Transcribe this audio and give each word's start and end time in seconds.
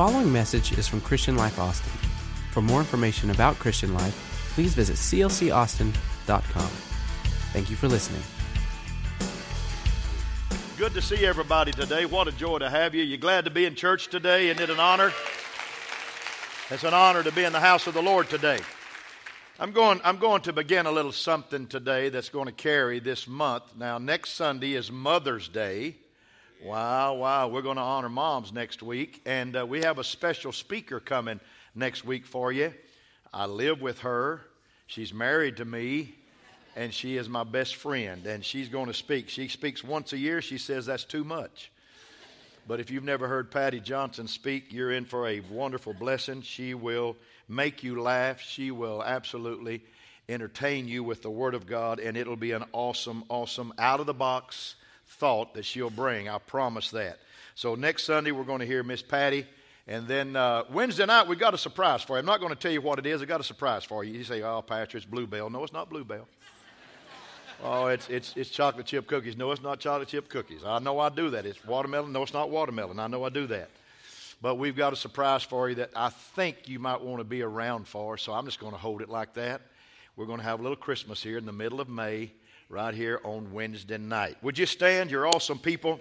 following 0.00 0.32
message 0.32 0.78
is 0.78 0.88
from 0.88 0.98
Christian 1.02 1.36
Life 1.36 1.58
Austin. 1.58 1.92
For 2.52 2.62
more 2.62 2.80
information 2.80 3.28
about 3.28 3.58
Christian 3.58 3.92
Life, 3.92 4.14
please 4.54 4.72
visit 4.72 4.96
clcaustin.com. 4.96 6.70
Thank 7.52 7.68
you 7.68 7.76
for 7.76 7.86
listening. 7.86 8.22
Good 10.78 10.94
to 10.94 11.02
see 11.02 11.26
everybody 11.26 11.72
today. 11.72 12.06
What 12.06 12.28
a 12.28 12.32
joy 12.32 12.60
to 12.60 12.70
have 12.70 12.94
you. 12.94 13.02
You're 13.02 13.18
glad 13.18 13.44
to 13.44 13.50
be 13.50 13.66
in 13.66 13.74
church 13.74 14.08
today? 14.08 14.48
Isn't 14.48 14.62
it 14.62 14.70
an 14.70 14.80
honor? 14.80 15.12
It's 16.70 16.84
an 16.84 16.94
honor 16.94 17.22
to 17.22 17.32
be 17.32 17.44
in 17.44 17.52
the 17.52 17.60
house 17.60 17.86
of 17.86 17.92
the 17.92 18.02
Lord 18.02 18.30
today. 18.30 18.60
I'm 19.58 19.72
going, 19.72 20.00
I'm 20.02 20.16
going 20.16 20.40
to 20.42 20.54
begin 20.54 20.86
a 20.86 20.90
little 20.90 21.12
something 21.12 21.66
today 21.66 22.08
that's 22.08 22.30
going 22.30 22.46
to 22.46 22.52
carry 22.52 23.00
this 23.00 23.28
month. 23.28 23.64
Now, 23.76 23.98
next 23.98 24.30
Sunday 24.30 24.72
is 24.72 24.90
Mother's 24.90 25.46
Day. 25.46 25.96
Wow, 26.62 27.14
wow. 27.14 27.48
We're 27.48 27.62
going 27.62 27.76
to 27.76 27.82
honor 27.82 28.10
moms 28.10 28.52
next 28.52 28.82
week. 28.82 29.22
And 29.24 29.56
uh, 29.56 29.64
we 29.64 29.80
have 29.80 29.98
a 29.98 30.04
special 30.04 30.52
speaker 30.52 31.00
coming 31.00 31.40
next 31.74 32.04
week 32.04 32.26
for 32.26 32.52
you. 32.52 32.74
I 33.32 33.46
live 33.46 33.80
with 33.80 34.00
her. 34.00 34.42
She's 34.86 35.14
married 35.14 35.56
to 35.56 35.64
me, 35.64 36.16
and 36.76 36.92
she 36.92 37.16
is 37.16 37.30
my 37.30 37.44
best 37.44 37.76
friend. 37.76 38.26
And 38.26 38.44
she's 38.44 38.68
going 38.68 38.88
to 38.88 38.94
speak. 38.94 39.30
She 39.30 39.48
speaks 39.48 39.82
once 39.82 40.12
a 40.12 40.18
year. 40.18 40.42
She 40.42 40.58
says 40.58 40.84
that's 40.84 41.04
too 41.04 41.24
much. 41.24 41.72
But 42.68 42.78
if 42.78 42.90
you've 42.90 43.04
never 43.04 43.26
heard 43.26 43.50
Patty 43.50 43.80
Johnson 43.80 44.28
speak, 44.28 44.70
you're 44.70 44.92
in 44.92 45.06
for 45.06 45.26
a 45.28 45.40
wonderful 45.40 45.94
blessing. 45.94 46.42
She 46.42 46.74
will 46.74 47.16
make 47.48 47.82
you 47.82 48.02
laugh. 48.02 48.38
She 48.38 48.70
will 48.70 49.02
absolutely 49.02 49.82
entertain 50.28 50.88
you 50.88 51.04
with 51.04 51.22
the 51.22 51.30
Word 51.30 51.54
of 51.54 51.66
God, 51.66 52.00
and 52.00 52.18
it'll 52.18 52.36
be 52.36 52.52
an 52.52 52.64
awesome, 52.72 53.24
awesome, 53.30 53.72
out 53.78 54.00
of 54.00 54.04
the 54.04 54.12
box 54.12 54.74
thought 55.10 55.54
that 55.54 55.64
she'll 55.64 55.90
bring. 55.90 56.28
I 56.28 56.38
promise 56.38 56.90
that. 56.90 57.18
So 57.54 57.74
next 57.74 58.04
Sunday, 58.04 58.30
we're 58.30 58.44
going 58.44 58.60
to 58.60 58.66
hear 58.66 58.82
Miss 58.82 59.02
Patty. 59.02 59.46
And 59.86 60.06
then 60.06 60.36
uh, 60.36 60.62
Wednesday 60.72 61.04
night, 61.04 61.26
we 61.26 61.36
got 61.36 61.52
a 61.52 61.58
surprise 61.58 62.02
for 62.02 62.14
you. 62.14 62.20
I'm 62.20 62.26
not 62.26 62.40
going 62.40 62.54
to 62.54 62.58
tell 62.58 62.70
you 62.70 62.80
what 62.80 62.98
it 62.98 63.06
is. 63.06 63.20
I 63.20 63.24
got 63.24 63.40
a 63.40 63.44
surprise 63.44 63.84
for 63.84 64.04
you. 64.04 64.14
You 64.14 64.24
say, 64.24 64.40
oh, 64.42 64.62
Pastor, 64.62 64.96
it's 64.96 65.06
Bluebell. 65.06 65.50
No, 65.50 65.64
it's 65.64 65.72
not 65.72 65.90
Bluebell. 65.90 66.28
oh, 67.64 67.86
it's, 67.86 68.08
it's, 68.08 68.36
it's 68.36 68.50
chocolate 68.50 68.86
chip 68.86 69.06
cookies. 69.08 69.36
No, 69.36 69.50
it's 69.50 69.62
not 69.62 69.80
chocolate 69.80 70.08
chip 70.08 70.28
cookies. 70.28 70.62
I 70.64 70.78
know 70.78 71.00
I 71.00 71.08
do 71.08 71.30
that. 71.30 71.44
It's 71.44 71.64
watermelon. 71.64 72.12
No, 72.12 72.22
it's 72.22 72.32
not 72.32 72.50
watermelon. 72.50 73.00
I 73.00 73.08
know 73.08 73.24
I 73.24 73.30
do 73.30 73.46
that. 73.48 73.68
But 74.40 74.54
we've 74.54 74.76
got 74.76 74.92
a 74.92 74.96
surprise 74.96 75.42
for 75.42 75.68
you 75.68 75.74
that 75.76 75.90
I 75.94 76.08
think 76.10 76.68
you 76.68 76.78
might 76.78 77.00
want 77.00 77.18
to 77.18 77.24
be 77.24 77.42
around 77.42 77.86
for, 77.86 78.16
so 78.16 78.32
I'm 78.32 78.46
just 78.46 78.58
going 78.58 78.72
to 78.72 78.78
hold 78.78 79.02
it 79.02 79.10
like 79.10 79.34
that. 79.34 79.60
We're 80.16 80.26
going 80.26 80.38
to 80.38 80.44
have 80.44 80.60
a 80.60 80.62
little 80.62 80.76
Christmas 80.76 81.22
here 81.22 81.36
in 81.36 81.46
the 81.46 81.52
middle 81.52 81.80
of 81.80 81.88
May, 81.88 82.32
right 82.70 82.94
here 82.94 83.20
on 83.24 83.52
Wednesday 83.52 83.98
night. 83.98 84.36
Would 84.42 84.56
you 84.56 84.64
stand? 84.64 85.10
You're 85.10 85.26
awesome 85.26 85.58
people. 85.58 86.00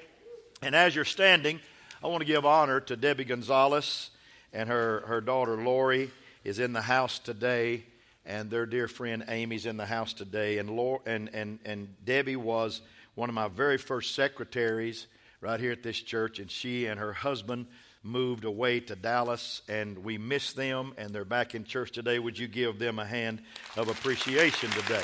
And 0.62 0.76
as 0.76 0.96
you're 0.96 1.04
standing, 1.04 1.60
I 2.04 2.08
want 2.08 2.22
to 2.22 2.28
give 2.28 2.46
honor 2.46 2.80
to 2.82 2.96
Debbie 2.96 3.26
Gonzalez 3.26 4.12
and 4.54 4.70
her, 4.70 5.02
her 5.08 5.20
daughter 5.20 5.58
Lori 5.58 6.12
is 6.44 6.60
in 6.60 6.72
the 6.72 6.82
house 6.82 7.18
today, 7.18 7.86
and 8.24 8.52
their 8.52 8.68
dear 8.68 8.88
friend 8.88 9.26
Amy's 9.28 9.66
in 9.66 9.78
the 9.78 9.86
house 9.86 10.14
today. 10.14 10.60
And, 10.60 10.70
Lori, 10.70 11.00
and, 11.08 11.30
and, 11.34 11.58
and 11.66 11.96
Debbie 12.06 12.36
was 12.36 12.82
one 13.16 13.30
of 13.30 13.36
my 13.36 13.48
very 13.48 13.80
first 13.80 14.14
secretaries 14.14 15.08
right 15.42 15.60
here 15.60 15.72
at 15.72 15.82
this 15.82 16.00
church, 16.00 16.38
and 16.38 16.52
she 16.52 16.86
and 16.86 17.00
her 17.00 17.14
husband 17.14 17.66
moved 18.04 18.46
away 18.46 18.80
to 18.80 18.96
Dallas, 18.96 19.64
and 19.68 20.04
we 20.04 20.20
miss 20.20 20.54
them, 20.54 20.94
and 20.98 21.10
they're 21.16 21.26
back 21.26 21.56
in 21.56 21.64
church 21.64 21.92
today. 21.92 22.20
Would 22.20 22.38
you 22.38 22.48
give 22.48 22.78
them 22.78 23.00
a 23.00 23.06
hand 23.06 23.42
of 23.76 23.90
appreciation 23.90 24.70
today? 24.70 25.04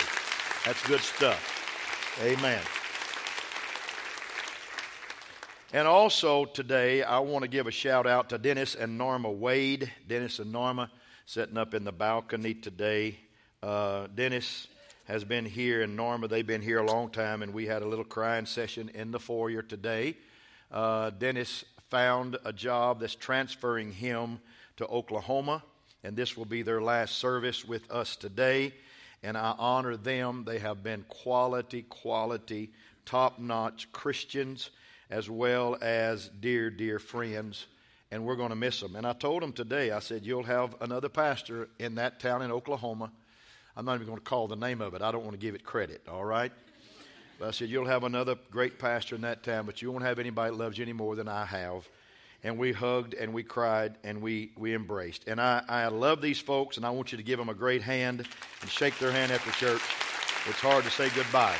That's 0.66 0.86
good 0.88 1.02
stuff. 1.02 1.55
Amen. 2.24 2.62
And 5.74 5.86
also 5.86 6.46
today, 6.46 7.04
I 7.04 7.20
want 7.20 7.44
to 7.44 7.50
give 7.50 7.68
a 7.68 7.72
shout 7.72 8.08
out 8.08 8.30
to 8.30 8.38
Dennis 8.38 8.74
and 8.74 8.98
Norma 8.98 9.30
Wade. 9.30 9.92
Dennis 10.08 10.40
and 10.40 10.50
Norma 10.50 10.90
sitting 11.26 11.58
up 11.58 11.74
in 11.74 11.84
the 11.84 11.92
balcony 11.92 12.54
today. 12.54 13.20
Uh, 13.62 14.08
Dennis 14.16 14.68
has 15.09 15.25
been 15.25 15.44
here, 15.44 15.81
and 15.81 15.98
Norma, 15.98 16.30
they've 16.30 16.48
been 16.48 16.62
here 16.62 16.80
a 16.80 16.86
long 16.86 17.09
time, 17.09 17.44
and 17.44 17.54
we 17.54 17.66
had 17.66 17.81
a 17.81 17.86
little 17.86 18.06
crying 18.06 18.46
session 18.46 18.90
in 18.94 19.12
the 19.12 19.20
foyer 19.20 19.62
today. 19.62 20.16
Uh, 20.72 21.09
Dennis 21.09 21.66
found 21.90 22.38
a 22.46 22.54
job 22.54 23.02
that's 23.02 23.16
transferring 23.16 23.92
him 23.92 24.40
to 24.78 24.88
Oklahoma, 24.88 25.64
and 26.02 26.16
this 26.16 26.38
will 26.38 26.46
be 26.46 26.62
their 26.62 26.81
last 26.81 27.18
service 27.18 27.66
with 27.66 27.92
us 27.92 28.16
today. 28.16 28.72
And 29.25 29.36
I 29.36 29.56
honor 29.58 29.97
them. 29.97 30.44
They 30.46 30.59
have 30.59 30.84
been 30.84 31.03
quality, 31.09 31.81
quality, 31.81 32.69
top 33.06 33.40
notch 33.40 33.91
Christians, 33.91 34.69
as 35.09 35.28
well 35.28 35.78
as 35.81 36.30
dear, 36.40 36.69
dear 36.69 37.00
friends. 37.00 37.66
And 38.12 38.24
we're 38.24 38.36
going 38.36 38.52
to 38.52 38.56
miss 38.56 38.80
them. 38.80 38.96
And 38.96 39.08
I 39.08 39.13
told 39.13 39.41
them 39.41 39.52
today, 39.52 39.90
I 39.90 39.97
said, 39.97 40.24
You'll 40.24 40.44
have 40.44 40.75
another 40.80 41.09
pastor 41.09 41.69
in 41.80 41.96
that 41.96 42.19
town 42.19 42.44
in 42.44 42.52
Oklahoma. 42.52 43.12
I'm 43.75 43.84
not 43.84 43.96
even 43.96 44.06
going 44.06 44.19
to 44.19 44.24
call 44.24 44.47
the 44.47 44.56
name 44.56 44.80
of 44.80 44.94
it, 44.94 45.02
I 45.02 45.12
don't 45.12 45.24
want 45.24 45.34
to 45.34 45.44
give 45.44 45.56
it 45.56 45.66
credit, 45.66 46.03
all 46.07 46.24
right? 46.24 46.52
But 47.40 47.47
I 47.47 47.52
said, 47.52 47.69
You'll 47.69 47.88
have 47.88 48.03
another 48.03 48.36
great 48.52 48.78
pastor 48.78 49.16
in 49.16 49.22
that 49.22 49.42
town, 49.42 49.66
but 49.66 49.81
you 49.81 49.92
won't 49.92 50.06
have 50.06 50.19
anybody 50.19 50.52
that 50.52 50.57
loves 50.57 50.78
you 50.78 50.84
any 50.84 50.94
more 50.94 51.16
than 51.16 51.28
I 51.28 51.46
have. 51.46 51.90
And 52.45 52.59
we 52.59 52.73
hugged 52.73 53.16
and 53.16 53.33
we 53.33 53.41
cried 53.41 53.97
and 54.03 54.22
we, 54.22 54.51
we 54.56 54.75
embraced. 54.75 55.28
And 55.28 55.41
I, 55.41 55.63
I 55.67 55.88
love 55.88 56.22
these 56.22 56.39
folks, 56.39 56.78
and 56.78 56.85
I 56.85 56.91
want 56.91 57.11
you 57.11 57.17
to 57.17 57.23
give 57.23 57.39
them 57.39 57.50
a 57.50 57.56
great 57.56 57.81
hand 57.81 58.23
and 58.61 58.69
shake 58.69 59.00
their 59.00 59.11
hand 59.11 59.31
after 59.31 59.50
church. 59.51 59.81
It's 60.47 60.59
hard 60.59 60.83
to 60.83 60.91
say 60.91 61.09
goodbye. 61.16 61.57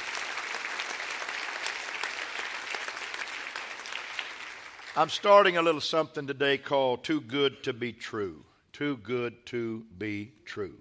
I'm 4.96 5.09
starting 5.09 5.57
a 5.57 5.63
little 5.63 5.81
something 5.81 6.28
today 6.28 6.59
called 6.59 7.03
Too 7.03 7.19
Good 7.19 7.63
to 7.63 7.73
Be 7.73 7.91
True. 7.91 8.46
Too 8.72 8.97
Good 8.97 9.44
to 9.47 9.85
Be 9.97 10.34
True. 10.46 10.75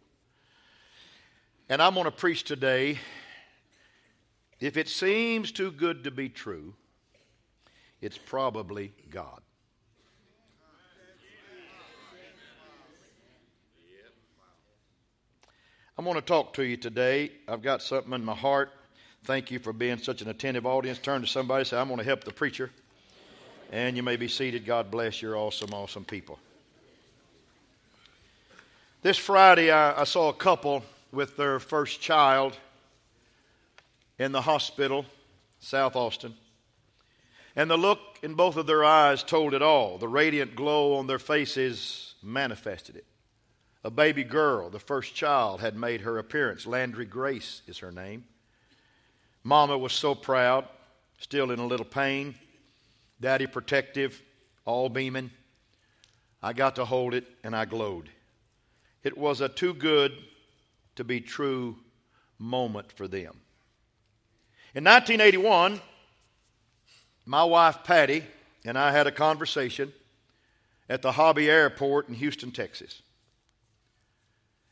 And 1.71 1.81
I'm 1.81 1.95
going 1.95 2.05
to 2.05 2.11
preach 2.11 2.45
today 2.45 2.99
if 4.61 4.77
it 4.77 4.91
seems 4.91 5.51
too 5.51 5.71
good 5.71 6.05
to 6.05 6.11
be 6.11 6.29
true, 6.29 6.75
it's 8.03 8.19
probably 8.19 8.93
God. 9.09 9.44
I'm 15.97 16.05
going 16.05 16.17
to 16.17 16.23
talk 16.23 16.55
to 16.55 16.65
you 16.65 16.77
today. 16.77 17.31
I've 17.47 17.63
got 17.63 17.81
something 17.81 18.13
in 18.13 18.25
my 18.25 18.35
heart. 18.35 18.73
Thank 19.23 19.53
you 19.53 19.61
for 19.61 19.73
being 19.73 19.99
such 19.99 20.23
an 20.23 20.29
attentive 20.29 20.67
audience. 20.67 20.99
Turn 20.99 21.21
to 21.21 21.27
somebody 21.27 21.61
and 21.61 21.69
say, 21.69 21.79
I'm 21.79 21.87
going 21.87 21.99
to 21.99 22.05
help 22.05 22.25
the 22.25 22.33
preacher. 22.33 22.73
And 23.71 23.97
you 23.97 24.03
may 24.03 24.17
be 24.17 24.27
seated. 24.27 24.67
God 24.67 24.91
bless. 24.91 25.23
You're 25.23 25.37
awesome, 25.37 25.73
awesome 25.73 26.05
people. 26.05 26.41
This 29.03 29.17
Friday, 29.19 29.71
I, 29.71 30.01
I 30.01 30.05
saw 30.05 30.31
a 30.31 30.35
couple 30.35 30.83
with 31.13 31.37
their 31.37 31.61
first 31.61 32.01
child 32.01 32.57
in 34.19 34.33
the 34.33 34.41
hospital, 34.41 35.07
South 35.61 35.95
Austin. 35.95 36.35
And 37.55 37.71
the 37.71 37.77
look 37.77 38.01
in 38.21 38.35
both 38.35 38.57
of 38.57 38.67
their 38.67 38.85
eyes 38.85 39.23
told 39.23 39.55
it 39.55 39.63
all. 39.63 39.99
The 39.99 40.09
radiant 40.09 40.57
glow 40.57 40.97
on 40.97 41.07
their 41.07 41.21
faces 41.21 42.15
manifested 42.21 42.97
it. 42.97 43.07
A 43.85 43.91
baby 43.91 44.25
girl, 44.25 44.71
the 44.71 44.81
first 44.81 45.15
child, 45.15 45.61
had 45.61 45.77
made 45.77 46.01
her 46.01 46.19
appearance. 46.19 46.67
Landry 46.67 47.05
Grace 47.05 47.61
is 47.67 47.79
her 47.79 47.93
name. 47.93 48.25
Mama 49.43 49.77
was 49.77 49.93
so 49.93 50.15
proud, 50.15 50.67
still 51.19 51.51
in 51.51 51.59
a 51.59 51.67
little 51.67 51.85
pain. 51.85 52.35
Daddy 53.21 53.47
protective, 53.47 54.23
all 54.65 54.89
beaming. 54.89 55.31
I 56.43 56.55
got 56.55 56.77
to 56.77 56.87
hold 56.87 57.13
it 57.13 57.27
and 57.45 57.55
I 57.55 57.67
glowed. 57.67 58.09
It 59.03 59.19
was 59.19 59.43
a 59.43 59.51
too 59.51 59.75
good 59.75 60.13
to 60.97 61.05
be 61.05 61.21
true 61.21 61.77
moment 62.39 62.91
for 62.91 63.07
them. 63.07 63.37
In 64.75 64.85
1981, 64.85 65.81
my 67.27 67.45
wife 67.45 67.85
Patty 67.85 68.25
and 68.65 68.79
I 68.79 68.93
had 68.93 69.07
a 69.07 69.13
conversation 69.13 69.93
at 70.89 71.03
the 71.03 71.13
Hobby 71.13 71.51
Airport 71.51 72.09
in 72.09 72.15
Houston, 72.15 72.51
Texas. 72.51 73.03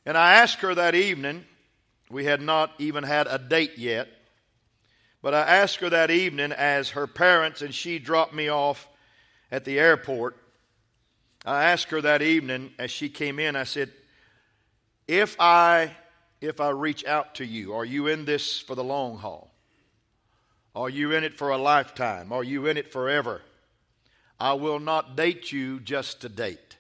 And 0.05 0.17
I 0.17 0.35
asked 0.35 0.61
her 0.61 0.75
that 0.75 0.95
evening, 0.95 1.45
we 2.11 2.25
had 2.25 2.41
not 2.41 2.73
even 2.79 3.05
had 3.05 3.27
a 3.27 3.39
date 3.39 3.79
yet, 3.79 4.09
but 5.23 5.35
I 5.35 5.43
asked 5.43 5.77
her 5.77 5.91
that 5.91 6.11
evening 6.11 6.53
as 6.53 6.91
her 6.91 7.07
parents 7.07 7.63
and 7.63 7.75
she 7.75 7.99
dropped 7.99 8.35
me 8.35 8.49
off 8.49 8.89
at 9.51 9.65
the 9.65 9.79
airport. 9.79 10.37
I 11.45 11.65
asked 11.65 11.91
her 11.91 12.01
that 12.01 12.23
evening 12.23 12.73
as 12.79 12.91
she 12.91 13.09
came 13.09 13.39
in, 13.39 13.57
I 13.57 13.65
said, 13.65 13.93
if 15.07 15.37
I 15.41 15.97
if 16.41 16.61
I 16.61 16.71
reach 16.71 17.05
out 17.05 17.37
to 17.37 17.47
you, 17.47 17.73
are 17.73 17.85
you 17.85 18.09
in 18.09 18.25
this 18.25 18.61
for 18.61 18.75
the 18.75 18.83
long 18.83 19.19
haul? 19.19 19.53
Are 20.75 20.91
you 20.91 21.13
in 21.13 21.23
it 21.23 21.39
for 21.39 21.51
a 21.51 21.59
lifetime? 21.59 22.33
Are 22.33 22.43
you 22.43 22.67
in 22.67 22.77
it 22.77 22.91
forever? 22.93 23.43
I 24.41 24.55
will 24.55 24.81
not 24.81 25.17
date 25.17 25.53
you 25.53 25.79
just 25.79 26.23
to 26.23 26.29
date. 26.29 26.77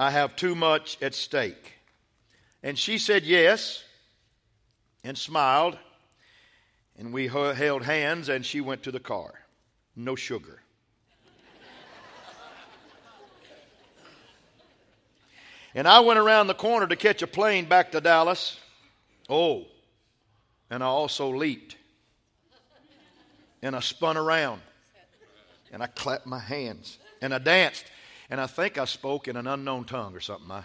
I 0.00 0.12
have 0.12 0.36
too 0.36 0.54
much 0.54 0.96
at 1.02 1.12
stake. 1.12 1.72
And 2.62 2.78
she 2.78 2.98
said 2.98 3.24
yes 3.24 3.82
and 5.02 5.18
smiled. 5.18 5.76
And 6.96 7.12
we 7.12 7.26
held 7.26 7.82
hands 7.82 8.28
and 8.28 8.46
she 8.46 8.60
went 8.60 8.84
to 8.84 8.92
the 8.92 9.00
car. 9.00 9.34
No 9.96 10.14
sugar. 10.14 10.62
and 15.74 15.88
I 15.88 15.98
went 15.98 16.20
around 16.20 16.46
the 16.46 16.54
corner 16.54 16.86
to 16.86 16.96
catch 16.96 17.22
a 17.22 17.26
plane 17.26 17.64
back 17.64 17.90
to 17.92 18.00
Dallas. 18.00 18.56
Oh, 19.28 19.66
and 20.70 20.82
I 20.82 20.86
also 20.86 21.34
leaped. 21.34 21.76
And 23.62 23.74
I 23.74 23.80
spun 23.80 24.16
around. 24.16 24.62
And 25.72 25.82
I 25.82 25.86
clapped 25.86 26.26
my 26.26 26.38
hands. 26.38 26.98
And 27.20 27.34
I 27.34 27.38
danced. 27.38 27.84
And 28.30 28.40
I 28.40 28.46
think 28.46 28.78
I 28.78 28.84
spoke 28.84 29.28
in 29.28 29.36
an 29.36 29.46
unknown 29.46 29.84
tongue 29.84 30.14
or 30.14 30.20
something. 30.20 30.50
I... 30.50 30.62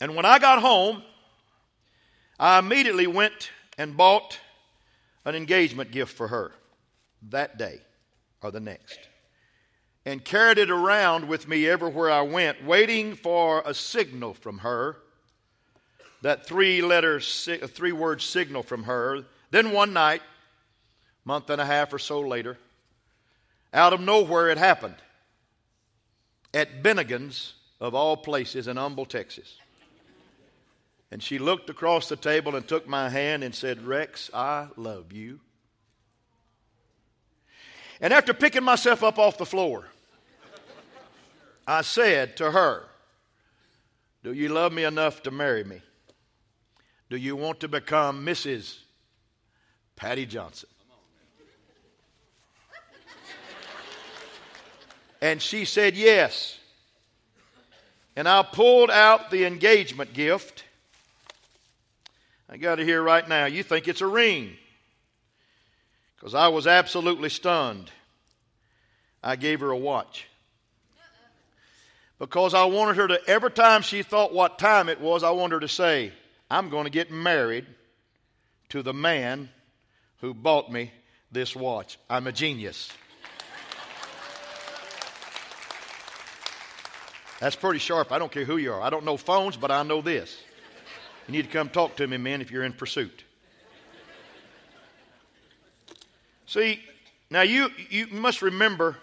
And 0.00 0.16
when 0.16 0.24
I 0.24 0.38
got 0.38 0.60
home, 0.60 1.02
I 2.38 2.58
immediately 2.58 3.06
went 3.06 3.50
and 3.78 3.96
bought 3.96 4.38
an 5.24 5.34
engagement 5.34 5.90
gift 5.90 6.16
for 6.16 6.28
her 6.28 6.52
that 7.30 7.58
day 7.58 7.80
or 8.42 8.50
the 8.50 8.60
next 8.60 8.98
and 10.06 10.24
carried 10.24 10.58
it 10.58 10.70
around 10.70 11.28
with 11.28 11.48
me 11.48 11.66
everywhere 11.66 12.10
I 12.10 12.22
went, 12.22 12.64
waiting 12.64 13.14
for 13.14 13.62
a 13.64 13.72
signal 13.72 14.34
from 14.34 14.58
her. 14.58 14.98
That 16.22 16.46
three 16.46 16.82
letter, 16.82 17.20
three 17.20 17.92
word 17.92 18.20
signal 18.20 18.62
from 18.62 18.84
her. 18.84 19.24
Then 19.50 19.72
one 19.72 19.92
night, 19.92 20.22
month 21.24 21.50
and 21.50 21.60
a 21.60 21.66
half 21.66 21.92
or 21.92 21.98
so 21.98 22.20
later, 22.20 22.58
out 23.74 23.92
of 23.92 24.00
nowhere 24.00 24.48
it 24.48 24.56
happened 24.56 24.94
at 26.54 26.82
Bennigan's, 26.82 27.54
of 27.80 27.94
all 27.94 28.16
places, 28.16 28.68
in 28.68 28.76
Humble, 28.76 29.04
Texas. 29.04 29.58
And 31.10 31.22
she 31.22 31.38
looked 31.38 31.68
across 31.68 32.08
the 32.08 32.16
table 32.16 32.54
and 32.54 32.66
took 32.66 32.88
my 32.88 33.08
hand 33.08 33.44
and 33.44 33.54
said, 33.54 33.82
Rex, 33.82 34.30
I 34.32 34.68
love 34.76 35.12
you. 35.12 35.40
And 38.00 38.12
after 38.12 38.32
picking 38.32 38.62
myself 38.62 39.02
up 39.02 39.18
off 39.18 39.38
the 39.38 39.46
floor, 39.46 39.86
I 41.66 41.82
said 41.82 42.36
to 42.38 42.50
her, 42.50 42.84
Do 44.22 44.32
you 44.32 44.48
love 44.48 44.72
me 44.72 44.84
enough 44.84 45.22
to 45.24 45.30
marry 45.30 45.64
me? 45.64 45.80
Do 47.10 47.16
you 47.16 47.36
want 47.36 47.60
to 47.60 47.68
become 47.68 48.24
Mrs. 48.24 48.78
Patty 49.96 50.26
Johnson? 50.26 50.68
And 55.24 55.40
she 55.40 55.64
said 55.64 55.96
yes. 55.96 56.58
And 58.14 58.28
I 58.28 58.42
pulled 58.42 58.90
out 58.90 59.30
the 59.30 59.46
engagement 59.46 60.12
gift. 60.12 60.64
I 62.46 62.58
got 62.58 62.78
it 62.78 62.84
here 62.84 63.02
right 63.02 63.26
now. 63.26 63.46
You 63.46 63.62
think 63.62 63.88
it's 63.88 64.02
a 64.02 64.06
ring. 64.06 64.54
Because 66.14 66.34
I 66.34 66.48
was 66.48 66.66
absolutely 66.66 67.30
stunned. 67.30 67.90
I 69.22 69.36
gave 69.36 69.60
her 69.60 69.70
a 69.70 69.78
watch 69.78 70.26
because 72.18 72.52
I 72.52 72.66
wanted 72.66 72.96
her 72.96 73.08
to, 73.08 73.20
every 73.26 73.50
time 73.50 73.80
she 73.80 74.02
thought 74.02 74.34
what 74.34 74.58
time 74.58 74.90
it 74.90 75.00
was, 75.00 75.22
I 75.22 75.30
wanted 75.30 75.54
her 75.54 75.60
to 75.60 75.68
say, 75.68 76.12
I'm 76.50 76.68
going 76.68 76.84
to 76.84 76.90
get 76.90 77.10
married 77.10 77.64
to 78.68 78.82
the 78.82 78.92
man 78.92 79.48
who 80.20 80.34
bought 80.34 80.70
me 80.70 80.92
this 81.32 81.56
watch. 81.56 81.98
I'm 82.10 82.26
a 82.26 82.32
genius. 82.32 82.90
That's 87.44 87.56
pretty 87.56 87.78
sharp. 87.78 88.10
I 88.10 88.18
don't 88.18 88.32
care 88.32 88.46
who 88.46 88.56
you 88.56 88.72
are. 88.72 88.80
I 88.80 88.88
don't 88.88 89.04
know 89.04 89.18
phones, 89.18 89.54
but 89.54 89.70
I 89.70 89.82
know 89.82 90.00
this. 90.00 90.42
You 91.26 91.32
need 91.32 91.44
to 91.44 91.50
come 91.50 91.68
talk 91.68 91.94
to 91.96 92.06
me, 92.06 92.16
man, 92.16 92.40
if 92.40 92.50
you're 92.50 92.64
in 92.64 92.72
pursuit. 92.72 93.22
See, 96.46 96.80
now 97.28 97.42
you, 97.42 97.68
you 97.90 98.06
must 98.06 98.40
remember 98.40 98.96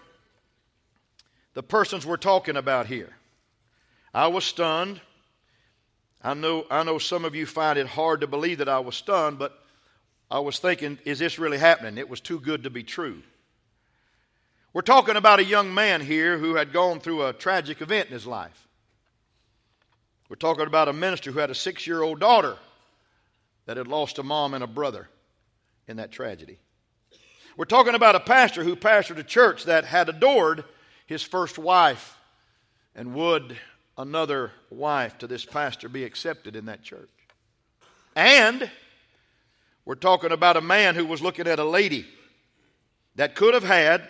the 1.54 1.62
persons 1.62 2.04
we're 2.04 2.16
talking 2.16 2.56
about 2.56 2.86
here. 2.86 3.10
I 4.12 4.26
was 4.26 4.42
stunned. 4.42 5.00
I 6.20 6.34
know, 6.34 6.66
I 6.68 6.82
know 6.82 6.98
some 6.98 7.24
of 7.24 7.36
you 7.36 7.46
find 7.46 7.78
it 7.78 7.86
hard 7.86 8.22
to 8.22 8.26
believe 8.26 8.58
that 8.58 8.68
I 8.68 8.80
was 8.80 8.96
stunned, 8.96 9.38
but 9.38 9.56
I 10.28 10.40
was 10.40 10.58
thinking, 10.58 10.98
is 11.04 11.20
this 11.20 11.38
really 11.38 11.58
happening? 11.58 11.96
It 11.96 12.08
was 12.08 12.20
too 12.20 12.40
good 12.40 12.64
to 12.64 12.70
be 12.70 12.82
true. 12.82 13.22
We're 14.74 14.80
talking 14.80 15.16
about 15.16 15.38
a 15.38 15.44
young 15.44 15.74
man 15.74 16.00
here 16.00 16.38
who 16.38 16.54
had 16.54 16.72
gone 16.72 17.00
through 17.00 17.26
a 17.26 17.34
tragic 17.34 17.82
event 17.82 18.08
in 18.08 18.14
his 18.14 18.26
life. 18.26 18.68
We're 20.30 20.36
talking 20.36 20.66
about 20.66 20.88
a 20.88 20.94
minister 20.94 21.30
who 21.30 21.40
had 21.40 21.50
a 21.50 21.54
six 21.54 21.86
year 21.86 22.02
old 22.02 22.20
daughter 22.20 22.56
that 23.66 23.76
had 23.76 23.86
lost 23.86 24.18
a 24.18 24.22
mom 24.22 24.54
and 24.54 24.64
a 24.64 24.66
brother 24.66 25.10
in 25.86 25.98
that 25.98 26.10
tragedy. 26.10 26.58
We're 27.54 27.66
talking 27.66 27.94
about 27.94 28.14
a 28.14 28.20
pastor 28.20 28.64
who 28.64 28.74
pastored 28.74 29.18
a 29.18 29.22
church 29.22 29.64
that 29.64 29.84
had 29.84 30.08
adored 30.08 30.64
his 31.04 31.22
first 31.22 31.58
wife, 31.58 32.16
and 32.94 33.12
would 33.14 33.58
another 33.98 34.52
wife 34.70 35.18
to 35.18 35.26
this 35.26 35.44
pastor 35.44 35.90
be 35.90 36.04
accepted 36.04 36.56
in 36.56 36.64
that 36.64 36.82
church? 36.82 37.10
And 38.16 38.70
we're 39.84 39.96
talking 39.96 40.32
about 40.32 40.56
a 40.56 40.62
man 40.62 40.94
who 40.94 41.04
was 41.04 41.20
looking 41.20 41.46
at 41.46 41.58
a 41.58 41.64
lady 41.64 42.06
that 43.16 43.34
could 43.34 43.52
have 43.52 43.64
had 43.64 44.08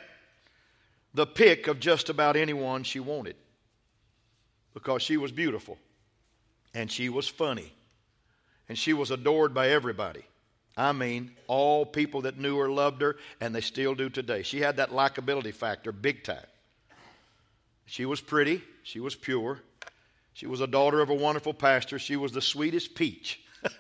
the 1.14 1.26
pick 1.26 1.66
of 1.66 1.80
just 1.80 2.08
about 2.08 2.36
anyone 2.36 2.84
she 2.84 3.00
wanted 3.00 3.36
because 4.74 5.02
she 5.02 5.16
was 5.16 5.32
beautiful 5.32 5.78
and 6.74 6.90
she 6.90 7.08
was 7.08 7.28
funny 7.28 7.72
and 8.68 8.78
she 8.78 8.92
was 8.92 9.10
adored 9.10 9.52
by 9.52 9.68
everybody. 9.68 10.24
I 10.76 10.92
mean, 10.92 11.32
all 11.48 11.84
people 11.84 12.22
that 12.22 12.38
knew 12.38 12.56
her 12.56 12.70
loved 12.70 13.02
her, 13.02 13.16
and 13.40 13.54
they 13.54 13.60
still 13.60 13.94
do 13.94 14.08
today. 14.08 14.42
She 14.42 14.60
had 14.60 14.78
that 14.78 14.90
likability 14.90 15.52
factor 15.52 15.92
big 15.92 16.24
time. 16.24 16.46
She 17.84 18.06
was 18.06 18.22
pretty, 18.22 18.62
she 18.82 19.00
was 19.00 19.14
pure, 19.14 19.58
she 20.32 20.46
was 20.46 20.62
a 20.62 20.66
daughter 20.66 21.00
of 21.00 21.10
a 21.10 21.14
wonderful 21.14 21.52
pastor, 21.52 21.98
she 21.98 22.16
was 22.16 22.32
the 22.32 22.40
sweetest 22.40 22.94
peach 22.94 23.40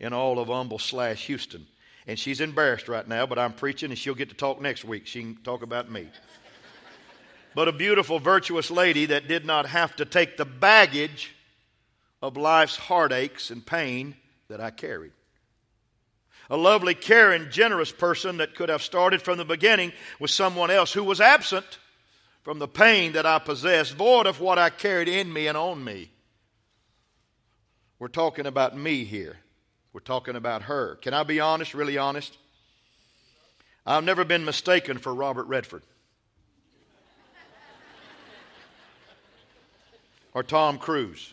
in 0.00 0.14
all 0.14 0.38
of 0.38 0.48
Humble 0.48 0.78
slash 0.78 1.26
Houston. 1.26 1.66
And 2.06 2.18
she's 2.18 2.40
embarrassed 2.40 2.88
right 2.88 3.06
now, 3.06 3.26
but 3.26 3.38
I'm 3.38 3.52
preaching 3.52 3.90
and 3.90 3.98
she'll 3.98 4.14
get 4.14 4.30
to 4.30 4.34
talk 4.34 4.60
next 4.60 4.84
week. 4.84 5.06
She 5.06 5.20
can 5.20 5.36
talk 5.42 5.62
about 5.62 5.90
me. 5.90 6.08
But 7.56 7.68
a 7.68 7.72
beautiful, 7.72 8.18
virtuous 8.18 8.70
lady 8.70 9.06
that 9.06 9.28
did 9.28 9.46
not 9.46 9.64
have 9.64 9.96
to 9.96 10.04
take 10.04 10.36
the 10.36 10.44
baggage 10.44 11.34
of 12.20 12.36
life's 12.36 12.76
heartaches 12.76 13.50
and 13.50 13.64
pain 13.64 14.14
that 14.48 14.60
I 14.60 14.70
carried. 14.70 15.12
A 16.50 16.56
lovely, 16.58 16.92
caring, 16.92 17.50
generous 17.50 17.90
person 17.90 18.36
that 18.36 18.54
could 18.54 18.68
have 18.68 18.82
started 18.82 19.22
from 19.22 19.38
the 19.38 19.44
beginning 19.46 19.94
with 20.20 20.30
someone 20.30 20.70
else 20.70 20.92
who 20.92 21.02
was 21.02 21.18
absent 21.18 21.78
from 22.42 22.58
the 22.58 22.68
pain 22.68 23.12
that 23.12 23.24
I 23.24 23.38
possessed, 23.38 23.94
void 23.94 24.26
of 24.26 24.38
what 24.38 24.58
I 24.58 24.68
carried 24.68 25.08
in 25.08 25.32
me 25.32 25.46
and 25.46 25.56
on 25.56 25.82
me. 25.82 26.10
We're 27.98 28.08
talking 28.08 28.44
about 28.44 28.76
me 28.76 29.04
here. 29.04 29.38
We're 29.94 30.00
talking 30.00 30.36
about 30.36 30.64
her. 30.64 30.96
Can 30.96 31.14
I 31.14 31.22
be 31.22 31.40
honest, 31.40 31.72
really 31.72 31.96
honest? 31.96 32.36
I've 33.86 34.04
never 34.04 34.26
been 34.26 34.44
mistaken 34.44 34.98
for 34.98 35.14
Robert 35.14 35.46
Redford 35.46 35.84
or 40.36 40.42
Tom 40.42 40.76
Cruise. 40.76 41.32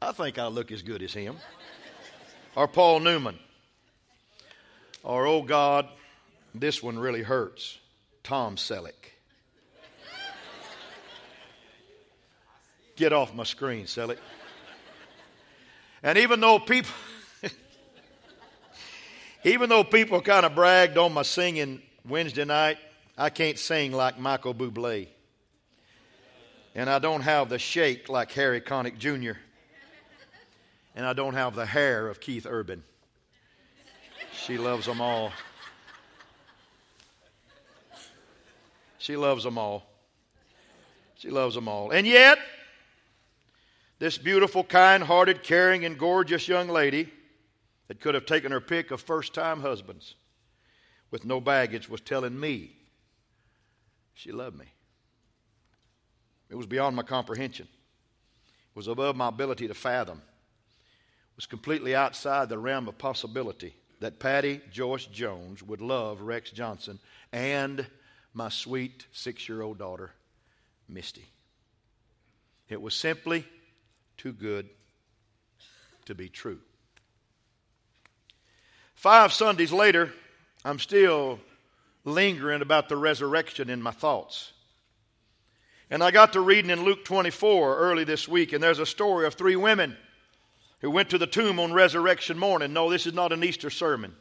I 0.00 0.12
think 0.12 0.38
I 0.38 0.46
look 0.46 0.72
as 0.72 0.80
good 0.80 1.02
as 1.02 1.12
him. 1.12 1.36
Or 2.54 2.66
Paul 2.66 3.00
Newman. 3.00 3.38
Or, 5.02 5.26
oh 5.26 5.42
God, 5.42 5.86
this 6.54 6.82
one 6.82 6.98
really 6.98 7.22
hurts. 7.22 7.76
Tom 8.22 8.56
Selleck. 8.56 8.94
Get 12.96 13.12
off 13.12 13.34
my 13.34 13.44
screen, 13.44 13.84
Selleck. 13.84 14.16
And 16.02 16.16
even 16.16 16.40
though 16.40 16.60
people, 16.60 16.94
even 19.44 19.68
though 19.68 19.84
people 19.84 20.22
kind 20.22 20.46
of 20.46 20.54
bragged 20.54 20.96
on 20.96 21.12
my 21.12 21.24
singing 21.24 21.82
Wednesday 22.08 22.46
night, 22.46 22.78
I 23.18 23.30
can't 23.30 23.58
sing 23.58 23.92
like 23.92 24.18
Michael 24.18 24.54
Bublé. 24.54 25.08
And 26.74 26.90
I 26.90 26.98
don't 26.98 27.22
have 27.22 27.48
the 27.48 27.58
shake 27.58 28.10
like 28.10 28.30
Harry 28.32 28.60
Connick 28.60 28.98
Jr. 28.98 29.38
And 30.94 31.06
I 31.06 31.14
don't 31.14 31.34
have 31.34 31.54
the 31.54 31.64
hair 31.64 32.08
of 32.08 32.20
Keith 32.20 32.46
Urban. 32.48 32.82
She 34.34 34.58
loves 34.58 34.84
them 34.84 35.00
all. 35.00 35.32
She 38.98 39.16
loves 39.16 39.44
them 39.44 39.56
all. 39.56 39.86
She 41.16 41.30
loves 41.30 41.54
them 41.54 41.68
all. 41.68 41.90
And 41.90 42.06
yet, 42.06 42.38
this 43.98 44.18
beautiful, 44.18 44.62
kind 44.62 45.02
hearted, 45.02 45.42
caring, 45.42 45.86
and 45.86 45.98
gorgeous 45.98 46.46
young 46.48 46.68
lady 46.68 47.10
that 47.88 48.00
could 48.00 48.14
have 48.14 48.26
taken 48.26 48.52
her 48.52 48.60
pick 48.60 48.90
of 48.90 49.00
first 49.00 49.32
time 49.32 49.60
husbands 49.60 50.16
with 51.10 51.24
no 51.24 51.40
baggage 51.40 51.88
was 51.88 52.02
telling 52.02 52.38
me 52.38 52.76
she 54.16 54.32
loved 54.32 54.58
me. 54.58 54.64
It 56.48 56.56
was 56.56 56.66
beyond 56.66 56.96
my 56.96 57.02
comprehension, 57.02 57.68
it 57.68 58.76
was 58.76 58.88
above 58.88 59.14
my 59.14 59.28
ability 59.28 59.68
to 59.68 59.74
fathom, 59.74 60.18
it 60.18 61.36
was 61.36 61.46
completely 61.46 61.94
outside 61.94 62.48
the 62.48 62.58
realm 62.58 62.88
of 62.88 62.98
possibility 62.98 63.74
that 64.00 64.18
Patty 64.18 64.60
Joyce 64.72 65.06
Jones 65.06 65.62
would 65.62 65.80
love 65.80 66.20
Rex 66.20 66.50
Johnson 66.50 66.98
and 67.32 67.86
my 68.34 68.48
sweet 68.48 69.06
six 69.12 69.48
year 69.48 69.62
old 69.62 69.78
daughter, 69.78 70.12
Misty. 70.88 71.26
It 72.68 72.80
was 72.80 72.94
simply 72.94 73.46
too 74.16 74.32
good 74.32 74.68
to 76.06 76.14
be 76.14 76.28
true. 76.28 76.58
Five 78.94 79.32
Sundays 79.32 79.72
later, 79.72 80.12
I'm 80.64 80.78
still 80.78 81.38
lingering 82.06 82.62
about 82.62 82.88
the 82.88 82.96
resurrection 82.96 83.68
in 83.68 83.82
my 83.82 83.90
thoughts. 83.90 84.52
And 85.90 86.02
I 86.02 86.10
got 86.10 86.32
to 86.32 86.40
reading 86.40 86.70
in 86.70 86.84
Luke 86.84 87.04
24 87.04 87.76
early 87.76 88.04
this 88.04 88.26
week, 88.26 88.52
and 88.52 88.62
there's 88.62 88.78
a 88.78 88.86
story 88.86 89.26
of 89.26 89.34
three 89.34 89.56
women 89.56 89.96
who 90.80 90.90
went 90.90 91.10
to 91.10 91.18
the 91.18 91.26
tomb 91.26 91.60
on 91.60 91.72
resurrection 91.72 92.38
morning. 92.38 92.72
No, 92.72 92.90
this 92.90 93.06
is 93.06 93.14
not 93.14 93.32
an 93.32 93.44
Easter 93.44 93.70
sermon. 93.70 94.14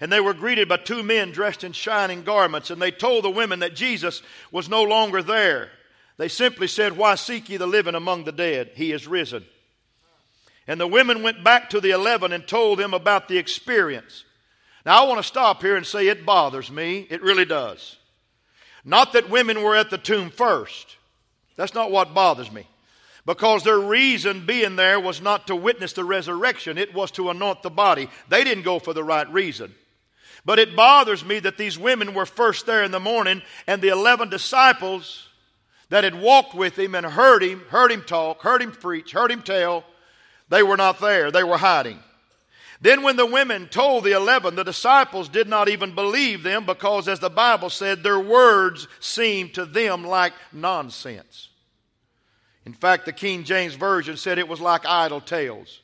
And 0.00 0.10
they 0.10 0.20
were 0.20 0.32
greeted 0.32 0.68
by 0.68 0.78
two 0.78 1.02
men 1.02 1.32
dressed 1.32 1.64
in 1.64 1.72
shining 1.72 2.22
garments, 2.22 2.70
and 2.70 2.80
they 2.80 2.90
told 2.90 3.24
the 3.24 3.30
women 3.30 3.60
that 3.60 3.74
Jesus 3.74 4.22
was 4.50 4.68
no 4.68 4.82
longer 4.82 5.22
there. 5.22 5.70
They 6.16 6.28
simply 6.28 6.66
said, 6.66 6.96
Why 6.96 7.14
seek 7.14 7.48
ye 7.48 7.56
the 7.56 7.66
living 7.66 7.94
among 7.94 8.24
the 8.24 8.32
dead? 8.32 8.72
He 8.74 8.92
is 8.92 9.06
risen. 9.06 9.44
And 10.66 10.80
the 10.80 10.86
women 10.86 11.22
went 11.22 11.42
back 11.42 11.70
to 11.70 11.80
the 11.80 11.90
eleven 11.90 12.32
and 12.32 12.46
told 12.46 12.78
them 12.78 12.94
about 12.94 13.28
the 13.28 13.38
experience. 13.38 14.24
Now, 14.86 15.04
I 15.04 15.08
want 15.08 15.18
to 15.18 15.26
stop 15.26 15.62
here 15.62 15.76
and 15.76 15.86
say 15.86 16.08
it 16.08 16.24
bothers 16.24 16.70
me. 16.70 17.06
It 17.10 17.22
really 17.22 17.44
does. 17.44 17.96
Not 18.84 19.12
that 19.12 19.28
women 19.28 19.62
were 19.62 19.76
at 19.76 19.90
the 19.90 19.98
tomb 19.98 20.30
first. 20.30 20.96
That's 21.56 21.74
not 21.74 21.90
what 21.90 22.14
bothers 22.14 22.50
me. 22.50 22.66
Because 23.26 23.62
their 23.62 23.78
reason 23.78 24.46
being 24.46 24.76
there 24.76 24.98
was 24.98 25.20
not 25.20 25.46
to 25.48 25.56
witness 25.56 25.92
the 25.92 26.04
resurrection, 26.04 26.78
it 26.78 26.94
was 26.94 27.10
to 27.12 27.28
anoint 27.28 27.62
the 27.62 27.70
body. 27.70 28.08
They 28.28 28.44
didn't 28.44 28.64
go 28.64 28.78
for 28.78 28.94
the 28.94 29.04
right 29.04 29.30
reason. 29.30 29.74
But 30.44 30.58
it 30.58 30.74
bothers 30.74 31.22
me 31.22 31.38
that 31.40 31.58
these 31.58 31.78
women 31.78 32.14
were 32.14 32.24
first 32.24 32.64
there 32.64 32.82
in 32.82 32.92
the 32.92 33.00
morning, 33.00 33.42
and 33.66 33.82
the 33.82 33.88
11 33.88 34.30
disciples 34.30 35.28
that 35.90 36.04
had 36.04 36.18
walked 36.18 36.54
with 36.54 36.78
him 36.78 36.94
and 36.94 37.04
heard 37.04 37.42
him, 37.42 37.62
heard 37.68 37.92
him 37.92 38.02
talk, 38.02 38.40
heard 38.40 38.62
him 38.62 38.72
preach, 38.72 39.12
heard 39.12 39.30
him 39.30 39.42
tell, 39.42 39.84
they 40.48 40.62
were 40.62 40.76
not 40.76 40.98
there. 40.98 41.30
They 41.30 41.44
were 41.44 41.58
hiding. 41.58 42.00
Then, 42.82 43.02
when 43.02 43.16
the 43.16 43.26
women 43.26 43.68
told 43.68 44.04
the 44.04 44.12
eleven, 44.12 44.54
the 44.54 44.64
disciples 44.64 45.28
did 45.28 45.48
not 45.48 45.68
even 45.68 45.94
believe 45.94 46.42
them 46.42 46.64
because, 46.64 47.08
as 47.08 47.20
the 47.20 47.28
Bible 47.28 47.68
said, 47.68 48.02
their 48.02 48.18
words 48.18 48.88
seemed 49.00 49.54
to 49.54 49.66
them 49.66 50.04
like 50.04 50.32
nonsense. 50.50 51.48
In 52.64 52.72
fact, 52.72 53.04
the 53.04 53.12
King 53.12 53.44
James 53.44 53.74
Version 53.74 54.16
said 54.16 54.38
it 54.38 54.48
was 54.48 54.60
like 54.60 54.86
idle 54.86 55.20
tales. 55.20 55.80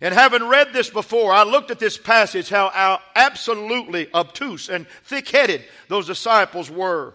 And 0.00 0.14
having 0.14 0.48
read 0.48 0.72
this 0.72 0.90
before, 0.90 1.32
I 1.32 1.42
looked 1.42 1.70
at 1.70 1.80
this 1.80 1.98
passage, 1.98 2.48
how 2.48 3.00
absolutely 3.14 4.12
obtuse 4.14 4.68
and 4.68 4.86
thick 5.04 5.28
headed 5.28 5.64
those 5.88 6.06
disciples 6.06 6.70
were. 6.70 7.14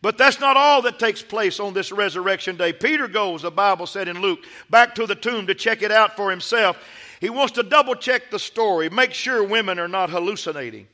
But 0.00 0.18
that's 0.18 0.40
not 0.40 0.56
all 0.56 0.82
that 0.82 0.98
takes 0.98 1.22
place 1.22 1.60
on 1.60 1.74
this 1.74 1.92
resurrection 1.92 2.56
day. 2.56 2.72
Peter 2.72 3.06
goes, 3.06 3.42
the 3.42 3.50
Bible 3.52 3.86
said 3.86 4.08
in 4.08 4.20
Luke, 4.20 4.40
back 4.70 4.96
to 4.96 5.06
the 5.06 5.14
tomb 5.14 5.46
to 5.46 5.54
check 5.54 5.82
it 5.82 5.92
out 5.92 6.16
for 6.16 6.30
himself. 6.30 6.76
He 7.22 7.30
wants 7.30 7.52
to 7.52 7.62
double 7.62 7.94
check 7.94 8.32
the 8.32 8.38
story, 8.40 8.90
make 8.90 9.12
sure 9.12 9.44
women 9.44 9.78
are 9.78 9.86
not 9.86 10.10
hallucinating. 10.10 10.88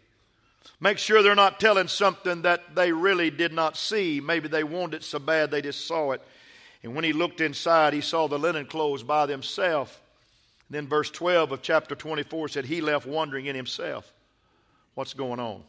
Make 0.78 0.98
sure 0.98 1.22
they're 1.22 1.34
not 1.34 1.58
telling 1.58 1.88
something 1.88 2.42
that 2.42 2.74
they 2.74 2.92
really 2.92 3.30
did 3.30 3.54
not 3.54 3.78
see. 3.78 4.20
Maybe 4.20 4.46
they 4.46 4.62
wanted 4.62 4.96
it 4.96 5.04
so 5.04 5.18
bad 5.20 5.50
they 5.50 5.62
just 5.62 5.86
saw 5.86 6.12
it. 6.12 6.20
And 6.82 6.94
when 6.94 7.02
he 7.02 7.14
looked 7.14 7.40
inside, 7.40 7.94
he 7.94 8.02
saw 8.02 8.28
the 8.28 8.38
linen 8.38 8.66
clothes 8.66 9.02
by 9.02 9.24
themselves. 9.24 9.96
Then 10.68 10.86
verse 10.86 11.10
12 11.10 11.50
of 11.50 11.62
chapter 11.62 11.94
24 11.94 12.48
said, 12.48 12.66
He 12.66 12.82
left 12.82 13.06
wondering 13.06 13.46
in 13.46 13.56
himself, 13.56 14.12
What's 14.94 15.14
going 15.14 15.40
on? 15.40 15.62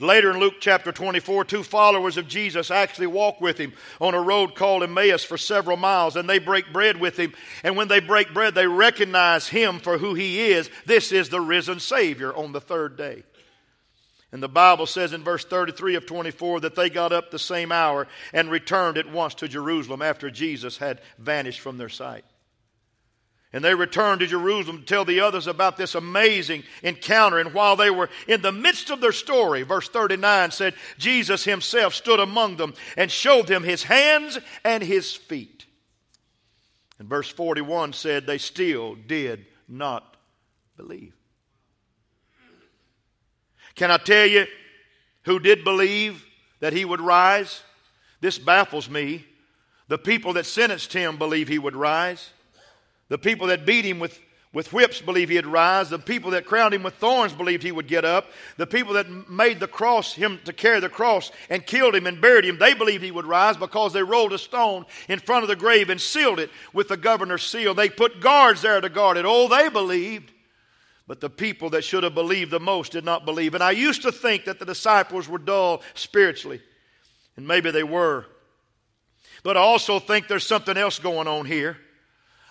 Later 0.00 0.30
in 0.30 0.40
Luke 0.40 0.54
chapter 0.60 0.90
24, 0.90 1.44
two 1.44 1.62
followers 1.62 2.16
of 2.16 2.26
Jesus 2.26 2.70
actually 2.70 3.06
walk 3.06 3.40
with 3.40 3.58
him 3.58 3.72
on 4.00 4.14
a 4.14 4.20
road 4.20 4.56
called 4.56 4.82
Emmaus 4.82 5.22
for 5.22 5.38
several 5.38 5.76
miles, 5.76 6.16
and 6.16 6.28
they 6.28 6.38
break 6.38 6.72
bread 6.72 6.98
with 7.00 7.16
him. 7.16 7.32
And 7.62 7.76
when 7.76 7.88
they 7.88 8.00
break 8.00 8.34
bread, 8.34 8.54
they 8.54 8.66
recognize 8.66 9.48
him 9.48 9.78
for 9.78 9.98
who 9.98 10.14
he 10.14 10.50
is. 10.50 10.68
This 10.84 11.12
is 11.12 11.28
the 11.28 11.40
risen 11.40 11.78
Savior 11.78 12.34
on 12.34 12.52
the 12.52 12.60
third 12.60 12.96
day. 12.96 13.22
And 14.32 14.42
the 14.42 14.48
Bible 14.48 14.86
says 14.86 15.12
in 15.12 15.22
verse 15.22 15.44
33 15.44 15.94
of 15.94 16.06
24 16.06 16.60
that 16.60 16.74
they 16.74 16.90
got 16.90 17.12
up 17.12 17.30
the 17.30 17.38
same 17.38 17.70
hour 17.70 18.08
and 18.32 18.50
returned 18.50 18.98
at 18.98 19.08
once 19.08 19.34
to 19.34 19.46
Jerusalem 19.46 20.02
after 20.02 20.28
Jesus 20.28 20.78
had 20.78 21.00
vanished 21.18 21.60
from 21.60 21.78
their 21.78 21.88
sight. 21.88 22.24
And 23.54 23.64
they 23.64 23.76
returned 23.76 24.18
to 24.18 24.26
Jerusalem 24.26 24.80
to 24.80 24.84
tell 24.84 25.04
the 25.04 25.20
others 25.20 25.46
about 25.46 25.76
this 25.76 25.94
amazing 25.94 26.64
encounter. 26.82 27.38
And 27.38 27.54
while 27.54 27.76
they 27.76 27.88
were 27.88 28.10
in 28.26 28.42
the 28.42 28.50
midst 28.50 28.90
of 28.90 29.00
their 29.00 29.12
story, 29.12 29.62
verse 29.62 29.88
39 29.88 30.50
said, 30.50 30.74
Jesus 30.98 31.44
himself 31.44 31.94
stood 31.94 32.18
among 32.18 32.56
them 32.56 32.74
and 32.96 33.12
showed 33.12 33.46
them 33.46 33.62
his 33.62 33.84
hands 33.84 34.40
and 34.64 34.82
his 34.82 35.14
feet. 35.14 35.66
And 36.98 37.08
verse 37.08 37.28
41 37.28 37.92
said, 37.92 38.26
they 38.26 38.38
still 38.38 38.96
did 38.96 39.46
not 39.68 40.16
believe. 40.76 41.14
Can 43.76 43.92
I 43.92 43.98
tell 43.98 44.26
you 44.26 44.46
who 45.26 45.38
did 45.38 45.62
believe 45.62 46.26
that 46.58 46.72
he 46.72 46.84
would 46.84 47.00
rise? 47.00 47.62
This 48.20 48.36
baffles 48.36 48.90
me. 48.90 49.24
The 49.86 49.98
people 49.98 50.32
that 50.32 50.46
sentenced 50.46 50.92
him 50.92 51.18
believe 51.18 51.46
he 51.46 51.60
would 51.60 51.76
rise. 51.76 52.30
The 53.08 53.18
people 53.18 53.48
that 53.48 53.66
beat 53.66 53.84
him 53.84 53.98
with, 53.98 54.18
with 54.52 54.72
whips 54.72 55.00
believed 55.00 55.30
he'd 55.30 55.46
rise. 55.46 55.90
The 55.90 55.98
people 55.98 56.30
that 56.32 56.46
crowned 56.46 56.74
him 56.74 56.82
with 56.82 56.94
thorns 56.94 57.32
believed 57.32 57.62
he 57.62 57.72
would 57.72 57.86
get 57.86 58.04
up. 58.04 58.26
The 58.56 58.66
people 58.66 58.94
that 58.94 59.28
made 59.28 59.60
the 59.60 59.68
cross, 59.68 60.14
him 60.14 60.40
to 60.44 60.52
carry 60.52 60.80
the 60.80 60.88
cross 60.88 61.30
and 61.50 61.66
killed 61.66 61.94
him 61.94 62.06
and 62.06 62.20
buried 62.20 62.44
him, 62.44 62.58
they 62.58 62.74
believed 62.74 63.04
he 63.04 63.10
would 63.10 63.26
rise 63.26 63.56
because 63.56 63.92
they 63.92 64.02
rolled 64.02 64.32
a 64.32 64.38
stone 64.38 64.86
in 65.08 65.18
front 65.18 65.42
of 65.42 65.48
the 65.48 65.56
grave 65.56 65.90
and 65.90 66.00
sealed 66.00 66.40
it 66.40 66.50
with 66.72 66.88
the 66.88 66.96
governor's 66.96 67.42
seal. 67.42 67.74
They 67.74 67.90
put 67.90 68.20
guards 68.20 68.62
there 68.62 68.80
to 68.80 68.88
guard 68.88 69.16
it. 69.16 69.26
Oh, 69.26 69.48
they 69.48 69.68
believed. 69.68 70.32
But 71.06 71.20
the 71.20 71.28
people 71.28 71.70
that 71.70 71.84
should 71.84 72.02
have 72.02 72.14
believed 72.14 72.50
the 72.50 72.60
most 72.60 72.92
did 72.92 73.04
not 73.04 73.26
believe. 73.26 73.54
And 73.54 73.62
I 73.62 73.72
used 73.72 74.02
to 74.02 74.12
think 74.12 74.46
that 74.46 74.58
the 74.58 74.64
disciples 74.64 75.28
were 75.28 75.38
dull 75.38 75.82
spiritually. 75.92 76.62
And 77.36 77.46
maybe 77.46 77.70
they 77.70 77.82
were. 77.82 78.24
But 79.42 79.58
I 79.58 79.60
also 79.60 79.98
think 79.98 80.28
there's 80.28 80.46
something 80.46 80.76
else 80.76 80.98
going 80.98 81.28
on 81.28 81.44
here. 81.44 81.76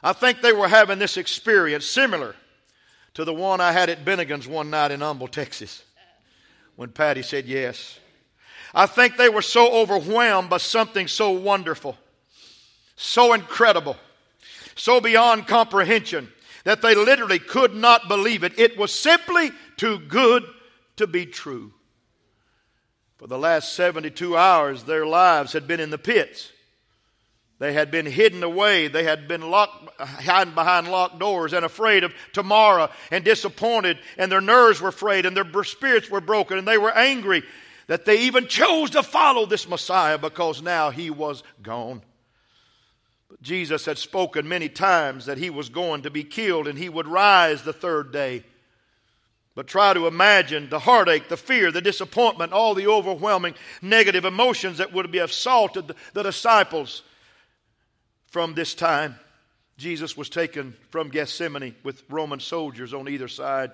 I 0.04 0.12
think 0.14 0.42
they 0.42 0.52
were 0.52 0.68
having 0.68 1.00
this 1.00 1.16
experience 1.16 1.86
similar 1.86 2.36
to 3.14 3.24
the 3.24 3.34
one 3.34 3.62
I 3.62 3.72
had 3.72 3.90
at 3.90 4.04
Bennigan's 4.04 4.48
one 4.48 4.70
night 4.70 4.92
in 4.92 5.00
Humble, 5.00 5.28
Texas, 5.28 5.84
when 6.76 6.90
Patty 6.90 7.22
said 7.22 7.46
yes. 7.46 8.00
I 8.74 8.86
think 8.86 9.18
they 9.18 9.30
were 9.30 9.42
so 9.42 9.72
overwhelmed 9.72 10.50
by 10.50 10.58
something 10.58 11.08
so 11.08 11.32
wonderful, 11.32 11.98
so 12.96 13.34
incredible, 13.34 13.96
so 14.76 15.00
beyond 15.00 15.48
comprehension 15.48 16.30
that 16.64 16.82
they 16.82 16.96
literally 16.96 17.40
could 17.40 17.76
not 17.76 18.08
believe 18.08 18.44
it. 18.44 18.58
It 18.58 18.78
was 18.78 18.92
simply 18.92 19.52
too 19.78 20.00
good 20.00 20.44
to 20.96 21.08
be 21.08 21.26
true. 21.26 21.72
For 23.18 23.28
the 23.28 23.38
last 23.38 23.74
72 23.74 24.36
hours, 24.36 24.84
their 24.84 25.06
lives 25.06 25.54
had 25.54 25.68
been 25.68 25.80
in 25.80 25.92
the 25.92 25.98
pits. 25.98 26.52
They 27.64 27.72
had 27.72 27.92
been 27.92 28.06
hidden 28.06 28.44
away. 28.44 28.90
They 28.90 29.06
had 29.06 29.26
been 29.30 29.50
locked, 29.50 29.98
hiding 29.98 30.54
behind 30.54 30.90
locked 30.90 31.18
doors 31.18 31.54
and 31.54 31.64
afraid 31.64 32.04
of 32.04 32.14
tomorrow 32.34 32.90
and 33.10 33.24
disappointed, 33.24 34.00
and 34.18 34.30
their 34.30 34.42
nerves 34.42 34.82
were 34.82 34.92
frayed 34.92 35.26
and 35.26 35.34
their 35.34 35.64
spirits 35.64 36.10
were 36.10 36.20
broken, 36.20 36.58
and 36.58 36.68
they 36.68 36.78
were 36.78 36.92
angry 36.92 37.42
that 37.88 38.04
they 38.04 38.24
even 38.24 38.48
chose 38.48 38.90
to 38.90 39.02
follow 39.02 39.46
this 39.46 39.66
Messiah 39.66 40.18
because 40.18 40.62
now 40.62 40.90
he 40.90 41.10
was 41.10 41.42
gone. 41.62 42.02
But 43.30 43.42
Jesus 43.42 43.86
had 43.86 43.98
spoken 43.98 44.46
many 44.46 44.68
times 44.68 45.26
that 45.28 45.38
he 45.38 45.50
was 45.50 45.70
going 45.70 46.02
to 46.02 46.10
be 46.10 46.26
killed 46.26 46.68
and 46.68 46.78
he 46.78 46.90
would 46.90 47.08
rise 47.08 47.64
the 47.64 47.72
third 47.72 48.12
day. 48.12 48.44
But 49.56 49.68
try 49.68 49.94
to 49.94 50.06
imagine 50.06 50.70
the 50.70 50.80
heartache, 50.80 51.30
the 51.30 51.38
fear, 51.38 51.72
the 51.72 51.80
disappointment, 51.80 52.52
all 52.52 52.76
the 52.76 52.88
overwhelming 52.88 53.56
negative 53.82 54.26
emotions 54.26 54.80
that 54.80 54.92
would 54.92 55.12
be 55.12 55.20
assaulted 55.20 55.94
the 56.12 56.24
disciples 56.24 57.04
from 58.34 58.56
this 58.56 58.74
time, 58.74 59.16
Jesus 59.78 60.18
was 60.18 60.28
taken 60.28 60.76
from 60.90 61.10
Gethsemane 61.10 61.76
with 61.84 62.02
Roman 62.10 62.40
soldiers 62.40 62.92
on 62.92 63.08
either 63.08 63.28
side 63.28 63.70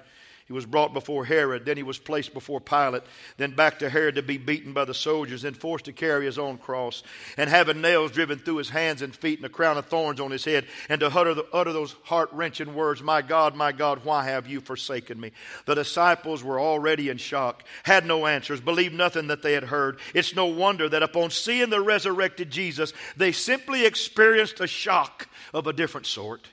he 0.50 0.54
was 0.54 0.66
brought 0.66 0.96
before 0.96 1.26
Herod, 1.26 1.64
then 1.66 1.78
he 1.78 1.84
was 1.84 2.00
placed 2.00 2.34
before 2.34 2.60
Pilate, 2.60 3.04
then 3.38 3.52
back 3.52 3.78
to 3.80 3.90
Herod 3.90 4.16
to 4.16 4.24
be 4.24 4.40
beaten 4.40 4.74
by 4.74 4.84
the 4.84 4.96
soldiers, 4.96 5.44
then 5.44 5.54
forced 5.54 5.86
to 5.86 5.94
carry 5.94 6.26
his 6.26 6.40
own 6.40 6.58
cross, 6.58 7.04
and 7.38 7.48
having 7.48 7.82
nails 7.82 8.14
driven 8.14 8.40
through 8.40 8.56
his 8.56 8.72
hands 8.72 9.04
and 9.04 9.16
feet 9.16 9.38
and 9.38 9.46
a 9.46 9.50
crown 9.50 9.78
of 9.78 9.86
thorns 9.86 10.20
on 10.20 10.32
his 10.32 10.44
head, 10.44 10.66
and 10.90 11.02
to 11.02 11.16
utter, 11.16 11.36
the, 11.36 11.46
utter 11.54 11.72
those 11.72 11.96
heart 12.02 12.30
wrenching 12.34 12.74
words, 12.74 13.04
My 13.04 13.22
God, 13.22 13.56
my 13.56 13.72
God, 13.72 14.04
why 14.04 14.26
have 14.26 14.48
you 14.48 14.60
forsaken 14.60 15.20
me? 15.20 15.34
The 15.68 15.76
disciples 15.76 16.44
were 16.44 16.60
already 16.60 17.10
in 17.10 17.18
shock, 17.18 17.64
had 17.84 18.08
no 18.08 18.26
answers, 18.26 18.60
believed 18.60 18.96
nothing 18.96 19.28
that 19.28 19.44
they 19.44 19.54
had 19.54 19.66
heard. 19.66 20.00
It's 20.16 20.36
no 20.36 20.48
wonder 20.48 20.90
that 20.90 21.04
upon 21.04 21.30
seeing 21.30 21.70
the 21.70 21.80
resurrected 21.80 22.50
Jesus, 22.50 22.92
they 23.16 23.34
simply 23.34 23.86
experienced 23.86 24.62
a 24.62 24.66
shock 24.68 25.28
of 25.54 25.68
a 25.68 25.74
different 25.74 26.08
sort. 26.08 26.48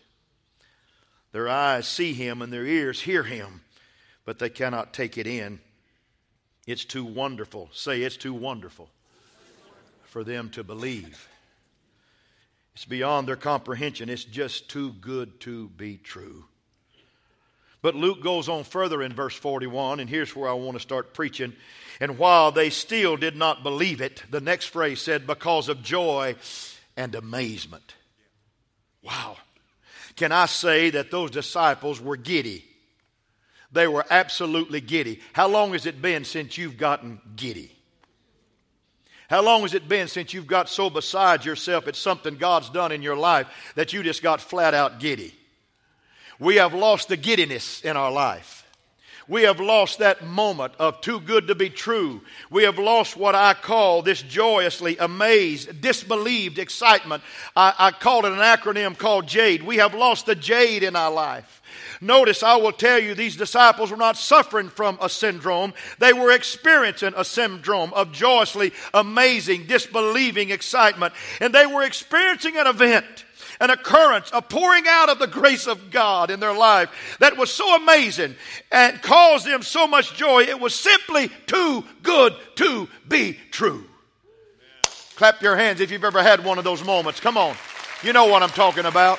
Their 1.33 1.49
eyes 1.49 1.89
see 1.89 2.13
him 2.13 2.43
and 2.43 2.53
their 2.53 2.67
ears 2.67 3.01
hear 3.01 3.23
him 3.23 3.63
but 4.27 4.39
they 4.39 4.51
cannot 4.51 4.93
take 4.93 5.17
it 5.17 5.27
in. 5.27 5.61
It's 6.67 6.85
too 6.85 7.05
wonderful. 7.05 7.71
Say, 7.73 8.03
it's 8.03 8.17
too 8.19 8.35
wonderful 8.35 8.91
for 10.05 10.25
them 10.25 10.51
to 10.51 10.65
believe. 10.65 11.29
It's 12.75 12.85
beyond 12.85 13.27
their 13.27 13.37
comprehension. 13.37 14.11
It's 14.11 14.25
just 14.25 14.69
too 14.69 14.93
good 15.01 15.41
to 15.41 15.69
be 15.69 15.97
true. 15.97 16.45
But 17.81 17.95
Luke 17.95 18.21
goes 18.21 18.49
on 18.49 18.65
further 18.65 19.01
in 19.01 19.13
verse 19.13 19.37
41, 19.37 20.01
and 20.01 20.11
here's 20.11 20.35
where 20.35 20.51
I 20.51 20.55
want 20.55 20.77
to 20.77 20.83
start 20.83 21.15
preaching. 21.15 21.55
And 22.01 22.19
while 22.19 22.51
they 22.51 22.69
still 22.69 23.17
did 23.17 23.37
not 23.37 23.63
believe 23.63 24.01
it, 24.01 24.25
the 24.29 24.41
next 24.41 24.67
phrase 24.67 25.01
said, 25.01 25.27
because 25.27 25.69
of 25.69 25.83
joy 25.83 26.35
and 26.97 27.15
amazement. 27.15 27.95
Wow. 29.03 29.37
Can 30.17 30.33
I 30.33 30.47
say 30.47 30.91
that 30.91 31.13
those 31.13 31.31
disciples 31.31 32.01
were 32.01 32.17
giddy? 32.17 32.65
They 33.73 33.89
were 33.89 34.05
absolutely 34.11 34.81
giddy. 34.81 35.21
How 35.33 35.49
long 35.49 35.73
has 35.73 35.87
it 35.87 36.01
been 36.01 36.25
since 36.25 36.57
you've 36.57 36.77
gotten 36.77 37.21
giddy? 37.37 37.73
How 39.29 39.43
long 39.43 39.63
has 39.63 39.75
it 39.75 39.89
been 39.89 40.09
since 40.09 40.33
you've 40.33 40.47
got 40.47 40.69
so 40.69 40.89
beside 40.89 41.45
yourself 41.45 41.89
at 41.89 41.97
something 41.97 42.37
God's 42.37 42.71
done 42.71 42.93
in 42.93 43.03
your 43.03 43.17
life 43.17 43.73
that 43.75 43.93
you 43.93 44.03
just 44.03 44.23
got 44.23 44.41
flat 44.41 44.73
out 44.73 45.01
giddy? 45.01 45.35
We 46.39 46.57
have 46.57 46.75
lost 46.75 47.09
the 47.09 47.17
giddiness 47.17 47.81
in 47.81 47.97
our 47.97 48.13
life. 48.13 48.66
We 49.29 49.43
have 49.43 49.59
lost 49.59 49.99
that 49.99 50.25
moment 50.25 50.75
of 50.79 51.01
too 51.01 51.19
good 51.21 51.49
to 51.49 51.57
be 51.57 51.69
true. 51.69 52.21
We 52.49 52.63
have 52.63 52.79
lost 52.79 53.17
what 53.17 53.35
I 53.35 53.55
call 53.55 54.03
this 54.03 54.23
joyously 54.23 54.97
amazed, 54.99 55.81
disbelieved 55.81 56.61
excitement. 56.61 57.25
I, 57.57 57.75
I 57.77 57.91
called 57.91 58.25
it 58.25 58.33
an 58.33 58.39
acronym 58.39 58.97
called 58.97 59.27
JADE. 59.27 59.65
We 59.65 59.79
have 59.79 59.95
lost 59.95 60.27
the 60.27 60.37
JADE 60.37 60.85
in 60.85 60.95
our 60.95 61.11
life. 61.11 61.61
Notice, 62.01 62.43
I 62.43 62.57
will 62.57 62.73
tell 62.73 63.01
you, 63.01 63.15
these 63.15 63.37
disciples 63.37 63.91
were 63.91 63.97
not 63.97 64.17
suffering 64.17 64.69
from 64.69 64.99
a 65.01 65.09
syndrome. 65.09 65.75
They 65.99 66.13
were 66.13 66.31
experiencing 66.31 67.15
a 67.17 67.25
syndrome 67.25 67.93
of 67.95 68.13
joyously 68.13 68.73
amazing, 68.95 69.67
disbelieving 69.67 70.51
excitement. 70.51 71.15
And 71.41 71.53
they 71.53 71.67
were 71.67 71.83
experiencing 71.83 72.57
an 72.57 72.67
event 72.67 73.26
an 73.61 73.71
occurrence, 73.71 74.31
a 74.33 74.43
pouring 74.43 74.85
out 74.89 75.09
of 75.09 75.19
the 75.19 75.27
grace 75.27 75.67
of 75.67 75.91
God 75.91 76.31
in 76.31 76.41
their 76.41 76.55
life 76.55 77.17
that 77.21 77.37
was 77.37 77.53
so 77.53 77.77
amazing 77.77 78.35
and 78.71 79.01
caused 79.03 79.47
them 79.47 79.63
so 79.63 79.87
much 79.87 80.15
joy. 80.15 80.43
It 80.43 80.61
was 80.61 80.75
simply 80.75 81.31
too 81.47 81.85
good 82.03 82.35
to 82.57 82.89
be 83.09 83.39
true. 83.51 83.85
Clap 85.17 85.41
your 85.41 85.57
hands 85.57 85.81
if 85.81 85.91
you've 85.91 86.05
ever 86.05 86.23
had 86.23 86.45
one 86.45 86.59
of 86.59 86.65
those 86.65 86.85
moments. 86.85 87.21
Come 87.21 87.39
on. 87.39 87.57
You 88.03 88.13
know 88.13 88.27
what 88.27 88.43
I'm 88.43 88.51
talking 88.51 88.85
about. 88.85 89.19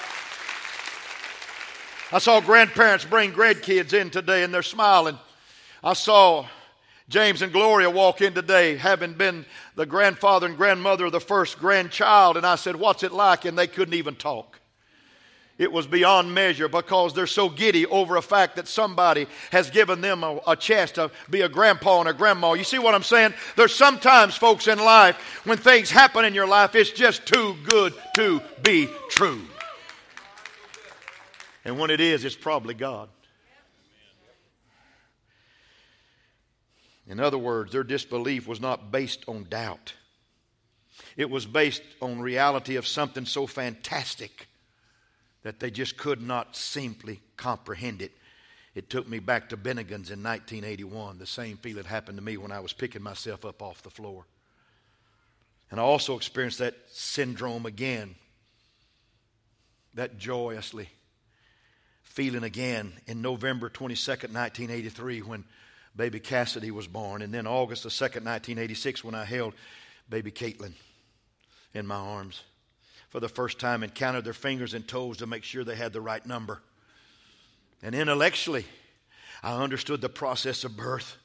I 2.12 2.20
saw 2.20 2.40
grandparents 2.40 3.04
bring 3.04 3.34
grandkids 3.34 3.94
in 3.94 4.10
today 4.10 4.44
and 4.44 4.54
they're 4.54 4.62
smiling. 4.62 5.18
I 5.84 5.94
saw 5.94 6.46
James 7.10 7.42
and 7.42 7.54
Gloria 7.54 7.90
walk 7.90 8.22
in 8.22 8.34
today, 8.34 8.76
having 8.76 9.14
been 9.14 9.46
the 9.76 9.86
grandfather 9.86 10.46
and 10.46 10.58
grandmother 10.58 11.06
of 11.06 11.14
the 11.14 11.22
first 11.22 11.58
grandchild, 11.58 12.36
and 12.36 12.46
I 12.46 12.56
said, 12.56 12.76
What's 12.76 13.04
it 13.04 13.14
like? 13.14 13.46
And 13.46 13.58
they 13.58 13.68
couldn't 13.68 13.94
even 13.94 14.16
talk. 14.16 14.60
It 15.58 15.72
was 15.72 15.88
beyond 15.88 16.34
measure 16.36 16.68
because 16.68 17.14
they're 17.14 17.26
so 17.26 17.50
giddy 17.50 17.86
over 17.88 18.16
a 18.16 18.22
fact 18.22 18.58
that 18.58 18.68
somebody 18.68 19.26
has 19.52 19.72
given 19.72 20.02
them 20.02 20.24
a, 20.24 20.40
a, 20.46 20.56
chance 20.56 20.92
to 20.92 21.10
be 21.32 21.42
a 21.42 21.50
grandpa 21.50 22.02
and 22.02 22.10
a 22.10 22.14
grandma. 22.14 22.54
You 22.54 22.64
see 22.64 22.78
what 22.78 22.94
I'm 22.94 23.02
saying? 23.02 23.34
There's 23.56 23.74
sometimes, 23.74 24.36
folks, 24.36 24.68
in 24.68 24.78
life, 24.78 25.16
when 25.46 25.58
things 25.58 25.90
happen 25.90 26.26
in 26.26 26.36
your 26.36 26.46
life, 26.48 26.76
it's 26.76 26.92
just 26.92 27.26
too 27.26 27.56
good 27.64 27.96
to 28.18 28.40
be 28.62 28.88
true. 29.10 29.42
And 31.66 31.80
when 31.80 31.90
it 31.90 32.02
is, 32.02 32.24
it's 32.24 32.36
probably 32.36 32.76
God. 32.76 33.10
In 37.08 37.20
other 37.20 37.38
words, 37.38 37.72
their 37.72 37.84
disbelief 37.84 38.48
was 38.48 38.60
not 38.60 38.92
based 38.92 39.24
on 39.28 39.46
doubt. 39.50 39.94
It 41.16 41.30
was 41.30 41.46
based 41.46 41.84
on 42.02 42.20
reality 42.20 42.76
of 42.76 42.86
something 42.86 43.26
so 43.26 43.48
fantastic 43.48 44.48
that 45.44 45.60
they 45.60 45.72
just 45.72 45.98
could 45.98 46.22
not 46.22 46.56
simply 46.56 47.22
comprehend 47.38 48.02
it. 48.02 48.12
It 48.76 48.90
took 48.90 49.08
me 49.08 49.20
back 49.20 49.50
to 49.50 49.58
Bennigan's 49.58 50.12
in 50.12 50.22
1981. 50.22 51.18
The 51.18 51.26
same 51.26 51.58
feeling 51.58 51.86
happened 51.86 52.18
to 52.18 52.24
me 52.24 52.38
when 52.38 52.52
I 52.52 52.60
was 52.60 52.74
picking 52.74 53.02
myself 53.02 53.46
up 53.46 53.62
off 53.62 53.82
the 53.82 53.90
floor. 53.90 54.26
And 55.72 55.80
I 55.80 55.84
also 55.84 56.16
experienced 56.16 56.60
that 56.60 56.76
syndrome 56.92 57.66
again, 57.66 58.16
that 59.94 60.18
joyously 60.18 60.90
feeling 62.04 62.44
again 62.44 62.94
in 63.06 63.22
November 63.22 63.70
22nd, 63.70 64.34
1983, 64.34 65.22
when 65.22 65.44
baby 65.98 66.20
Cassidy 66.20 66.72
was 66.72 66.88
born, 66.88 67.22
and 67.22 67.34
then 67.34 67.48
August 67.48 67.84
the 67.84 67.90
2nd, 67.90 68.24
1986, 68.24 69.04
when 69.04 69.16
I 69.16 69.26
held 69.26 69.54
baby 70.10 70.32
Caitlin 70.32 70.74
in 71.74 71.86
my 71.86 71.96
arms. 71.96 72.44
For 73.10 73.20
the 73.20 73.30
first 73.30 73.58
time, 73.60 73.84
and 73.84 73.96
counted 73.96 74.26
their 74.26 74.34
fingers 74.34 74.74
and 74.74 74.88
toes 74.88 75.18
to 75.18 75.28
make 75.28 75.44
sure 75.44 75.64
they 75.64 75.76
had 75.76 75.94
the 75.94 76.02
right 76.02 76.26
number. 76.26 76.62
And 77.82 77.96
intellectually, 77.96 78.66
I 79.42 79.62
understood 79.62 80.02
the 80.02 80.10
process 80.10 80.64
of 80.64 80.76
birth. 80.76 81.16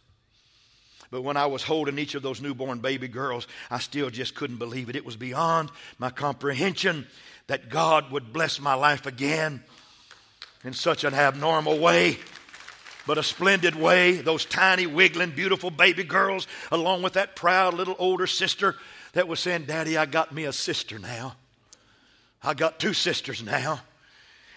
But 1.10 1.22
when 1.22 1.36
I 1.36 1.46
was 1.46 1.64
holding 1.64 1.98
each 1.98 2.14
of 2.14 2.22
those 2.22 2.40
newborn 2.40 2.78
baby 2.78 3.08
girls, 3.08 3.46
I 3.70 3.80
still 3.80 4.10
just 4.10 4.34
couldn't 4.34 4.56
believe 4.58 4.88
it. 4.88 4.96
It 4.96 5.04
was 5.04 5.16
beyond 5.16 5.70
my 5.98 6.08
comprehension 6.10 7.06
that 7.48 7.68
God 7.68 8.10
would 8.12 8.32
bless 8.32 8.60
my 8.60 8.74
life 8.74 9.04
again 9.06 9.62
in 10.64 10.72
such 10.72 11.04
an 11.04 11.14
abnormal 11.14 11.78
way, 11.78 12.18
but 13.06 13.18
a 13.18 13.22
splendid 13.22 13.74
way. 13.74 14.12
Those 14.12 14.44
tiny, 14.44 14.86
wiggling, 14.86 15.30
beautiful 15.30 15.70
baby 15.70 16.04
girls, 16.04 16.46
along 16.70 17.02
with 17.02 17.14
that 17.14 17.36
proud 17.36 17.74
little 17.74 17.96
older 17.98 18.26
sister 18.26 18.76
that 19.12 19.28
was 19.28 19.40
saying, 19.40 19.64
Daddy, 19.64 19.96
I 19.96 20.06
got 20.06 20.32
me 20.32 20.44
a 20.44 20.52
sister 20.52 20.98
now. 20.98 21.36
I 22.42 22.54
got 22.54 22.80
two 22.80 22.94
sisters 22.94 23.42
now. 23.42 23.80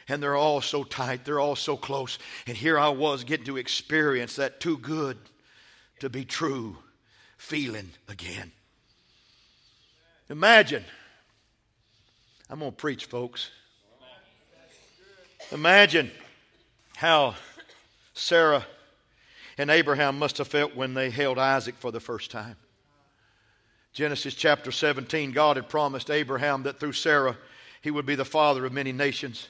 And 0.08 0.22
they're 0.22 0.36
all 0.36 0.62
so 0.62 0.84
tight, 0.84 1.26
they're 1.26 1.40
all 1.40 1.56
so 1.56 1.76
close. 1.76 2.20
And 2.46 2.56
here 2.56 2.78
I 2.78 2.90
was 2.90 3.24
getting 3.24 3.48
to 3.48 3.58
experience 3.58 4.36
that 4.36 4.60
too 4.60 4.78
good 4.78 5.18
to 6.00 6.10
be 6.10 6.26
true 6.26 6.78
feeling 7.38 7.90
again. 8.08 8.52
Imagine. 10.30 10.84
I'm 12.50 12.60
going 12.60 12.72
to 12.72 12.78
preach, 12.78 13.06
folks. 13.06 13.50
Imagine 15.52 16.12
how 16.96 17.36
Sarah 18.16 18.66
and 19.58 19.70
Abraham 19.70 20.18
must 20.18 20.40
have 20.40 20.48
felt 20.48 20.76
when 20.76 20.94
they 20.94 21.10
held 21.10 21.38
Isaac 21.38 21.76
for 21.78 21.92
the 21.92 22.00
first 22.00 22.32
time. 22.32 22.56
Genesis 23.94 24.34
chapter 24.34 24.72
17, 24.72 25.32
God 25.32 25.58
had 25.58 25.70
promised 25.70 26.10
Abraham 26.10 26.64
that 26.64 26.80
through 26.80 26.94
Sarah 26.94 27.38
he 27.82 27.92
would 27.92 28.06
be 28.06 28.16
the 28.16 28.26
father 28.26 28.66
of 28.66 28.74
many 28.74 28.92
nations. 28.92 29.48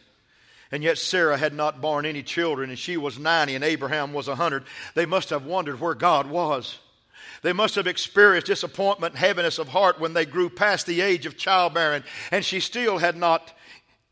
And 0.71 0.83
yet 0.83 0.97
Sarah 0.97 1.37
had 1.37 1.53
not 1.53 1.81
borne 1.81 2.05
any 2.05 2.21
children, 2.21 2.69
and 2.69 2.77
she 2.77 2.97
was 2.97 3.17
90, 3.17 3.55
and 3.55 3.63
Abraham 3.63 4.13
was 4.13 4.27
100. 4.27 4.63
They 4.93 5.05
must 5.05 5.29
have 5.29 5.45
wondered 5.45 5.79
where 5.79 5.93
God 5.93 6.27
was. 6.27 6.79
They 7.43 7.53
must 7.53 7.75
have 7.75 7.87
experienced 7.87 8.47
disappointment 8.47 9.13
and 9.13 9.19
heaviness 9.19 9.59
of 9.59 9.69
heart 9.69 9.99
when 9.99 10.13
they 10.13 10.25
grew 10.25 10.49
past 10.49 10.85
the 10.85 11.01
age 11.01 11.25
of 11.25 11.37
childbearing, 11.37 12.03
and 12.31 12.43
she 12.43 12.59
still 12.59 12.97
had 12.97 13.15
not 13.15 13.53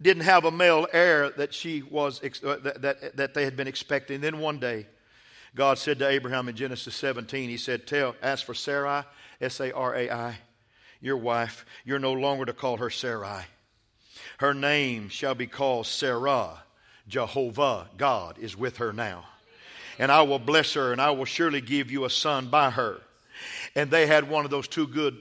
didn't 0.02 0.24
have 0.24 0.46
a 0.46 0.52
male 0.52 0.88
heir 0.92 1.30
that 1.32 1.54
she 1.54 1.82
was 1.82 2.22
uh, 2.24 2.58
that, 2.64 2.82
that, 2.82 3.18
that 3.18 3.34
they 3.34 3.46
had 3.46 3.56
been 3.56 3.68
expecting. 3.68 4.22
Then 4.22 4.40
one 4.40 4.60
day, 4.60 4.88
God 5.56 5.78
said 5.78 6.00
to 6.00 6.08
Abraham 6.08 6.50
in 6.50 6.56
Genesis 6.56 6.96
17, 6.96 7.50
He 7.50 7.58
said, 7.58 7.88
Tell, 7.88 8.16
ask 8.22 8.46
for 8.46 8.54
Sarai, 8.54 9.04
S 9.40 9.60
A 9.60 9.72
R 9.72 9.96
A 9.96 10.10
I, 10.10 10.38
your 11.00 11.18
wife. 11.18 11.66
You're 11.86 12.00
no 12.00 12.14
longer 12.14 12.46
to 12.46 12.54
call 12.54 12.78
her 12.78 12.90
Sarai. 12.90 13.44
Her 14.40 14.54
name 14.54 15.10
shall 15.10 15.36
be 15.36 15.48
called 15.48 15.88
Sarah. 15.88 16.64
Jehovah, 17.08 17.88
God, 17.98 18.38
is 18.40 18.58
with 18.58 18.78
her 18.78 18.94
now. 18.94 19.26
And 20.00 20.12
I 20.12 20.24
will 20.24 20.40
bless 20.40 20.74
her, 20.74 20.92
and 20.92 21.02
I 21.02 21.12
will 21.12 21.26
surely 21.26 21.62
give 21.62 21.92
you 21.92 22.06
a 22.06 22.10
son 22.10 22.48
by 22.48 22.72
her. 22.72 23.02
And 23.76 23.92
they 23.92 24.08
had 24.08 24.30
one 24.30 24.46
of 24.46 24.52
those 24.52 24.68
too 24.68 24.88
good 24.88 25.20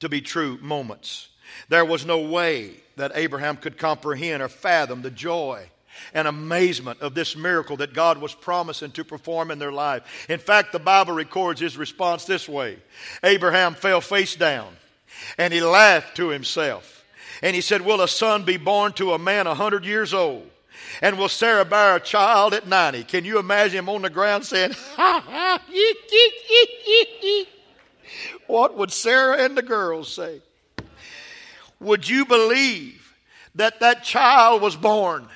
to 0.00 0.08
be 0.08 0.20
true 0.20 0.58
moments. 0.60 1.28
There 1.68 1.84
was 1.84 2.04
no 2.04 2.20
way 2.20 2.72
that 2.96 3.12
Abraham 3.14 3.56
could 3.56 3.78
comprehend 3.78 4.42
or 4.42 4.48
fathom 4.48 5.02
the 5.02 5.10
joy 5.10 5.68
and 6.12 6.26
amazement 6.26 7.00
of 7.00 7.14
this 7.14 7.36
miracle 7.36 7.76
that 7.78 7.94
God 7.94 8.18
was 8.18 8.34
promising 8.34 8.90
to 8.92 9.04
perform 9.04 9.50
in 9.50 9.58
their 9.58 9.72
life. 9.72 10.26
In 10.28 10.38
fact, 10.38 10.72
the 10.72 10.78
Bible 10.78 11.14
records 11.14 11.60
his 11.60 11.76
response 11.76 12.24
this 12.24 12.48
way 12.48 12.78
Abraham 13.22 13.74
fell 13.74 14.00
face 14.00 14.34
down 14.34 14.74
and 15.38 15.52
he 15.52 15.60
laughed 15.60 16.16
to 16.16 16.28
himself. 16.28 17.04
And 17.42 17.54
he 17.54 17.60
said, 17.60 17.82
Will 17.82 18.00
a 18.00 18.08
son 18.08 18.44
be 18.44 18.56
born 18.56 18.92
to 18.94 19.12
a 19.12 19.18
man 19.18 19.46
a 19.46 19.54
hundred 19.54 19.84
years 19.84 20.14
old? 20.14 20.48
And 21.02 21.18
will 21.18 21.28
Sarah 21.28 21.64
bear 21.64 21.96
a 21.96 22.00
child 22.00 22.54
at 22.54 22.66
90? 22.66 23.04
Can 23.04 23.24
you 23.24 23.38
imagine 23.38 23.78
him 23.78 23.88
on 23.88 24.02
the 24.02 24.10
ground 24.10 24.44
saying, 24.44 24.72
ha 24.96 25.22
ha, 25.26 25.62
What 28.46 28.76
would 28.76 28.92
Sarah 28.92 29.42
and 29.44 29.56
the 29.56 29.62
girls 29.62 30.12
say? 30.12 30.40
Would 31.80 32.08
you 32.08 32.24
believe 32.24 33.14
that 33.54 33.80
that 33.80 34.04
child 34.04 34.62
was 34.62 34.76
born 34.76 35.28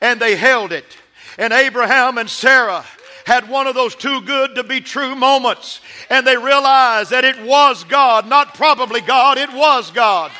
and 0.00 0.20
they 0.20 0.36
held 0.36 0.72
it? 0.72 0.96
And 1.38 1.52
Abraham 1.52 2.18
and 2.18 2.28
Sarah 2.28 2.84
had 3.24 3.48
one 3.48 3.66
of 3.66 3.74
those 3.74 3.94
too 3.94 4.20
good 4.22 4.54
to 4.56 4.64
be 4.64 4.80
true 4.80 5.14
moments. 5.14 5.80
And 6.10 6.26
they 6.26 6.36
realized 6.36 7.10
that 7.10 7.24
it 7.24 7.40
was 7.42 7.84
God, 7.84 8.28
not 8.28 8.54
probably 8.54 9.00
God, 9.00 9.38
it 9.38 9.52
was 9.52 9.90
God. 9.90 10.32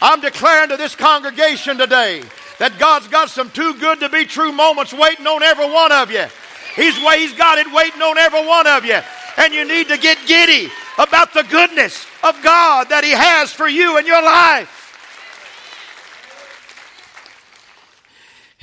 I'm 0.00 0.20
declaring 0.20 0.68
to 0.68 0.76
this 0.76 0.94
congregation 0.94 1.78
today 1.78 2.22
that 2.58 2.78
God's 2.78 3.08
got 3.08 3.30
some 3.30 3.50
too 3.50 3.74
good 3.74 4.00
to 4.00 4.08
be 4.08 4.24
true 4.24 4.52
moments 4.52 4.92
waiting 4.92 5.26
on 5.26 5.42
every 5.42 5.70
one 5.70 5.92
of 5.92 6.10
you. 6.10 6.26
He's, 6.74 6.96
he's 6.96 7.32
got 7.34 7.58
it 7.58 7.72
waiting 7.72 8.02
on 8.02 8.18
every 8.18 8.46
one 8.46 8.66
of 8.66 8.84
you. 8.84 9.00
And 9.38 9.54
you 9.54 9.66
need 9.66 9.88
to 9.88 9.98
get 9.98 10.18
giddy 10.26 10.70
about 10.98 11.32
the 11.34 11.42
goodness 11.44 12.06
of 12.22 12.40
God 12.42 12.88
that 12.90 13.04
He 13.04 13.10
has 13.10 13.52
for 13.52 13.68
you 13.68 13.98
in 13.98 14.06
your 14.06 14.22
life. 14.22 14.85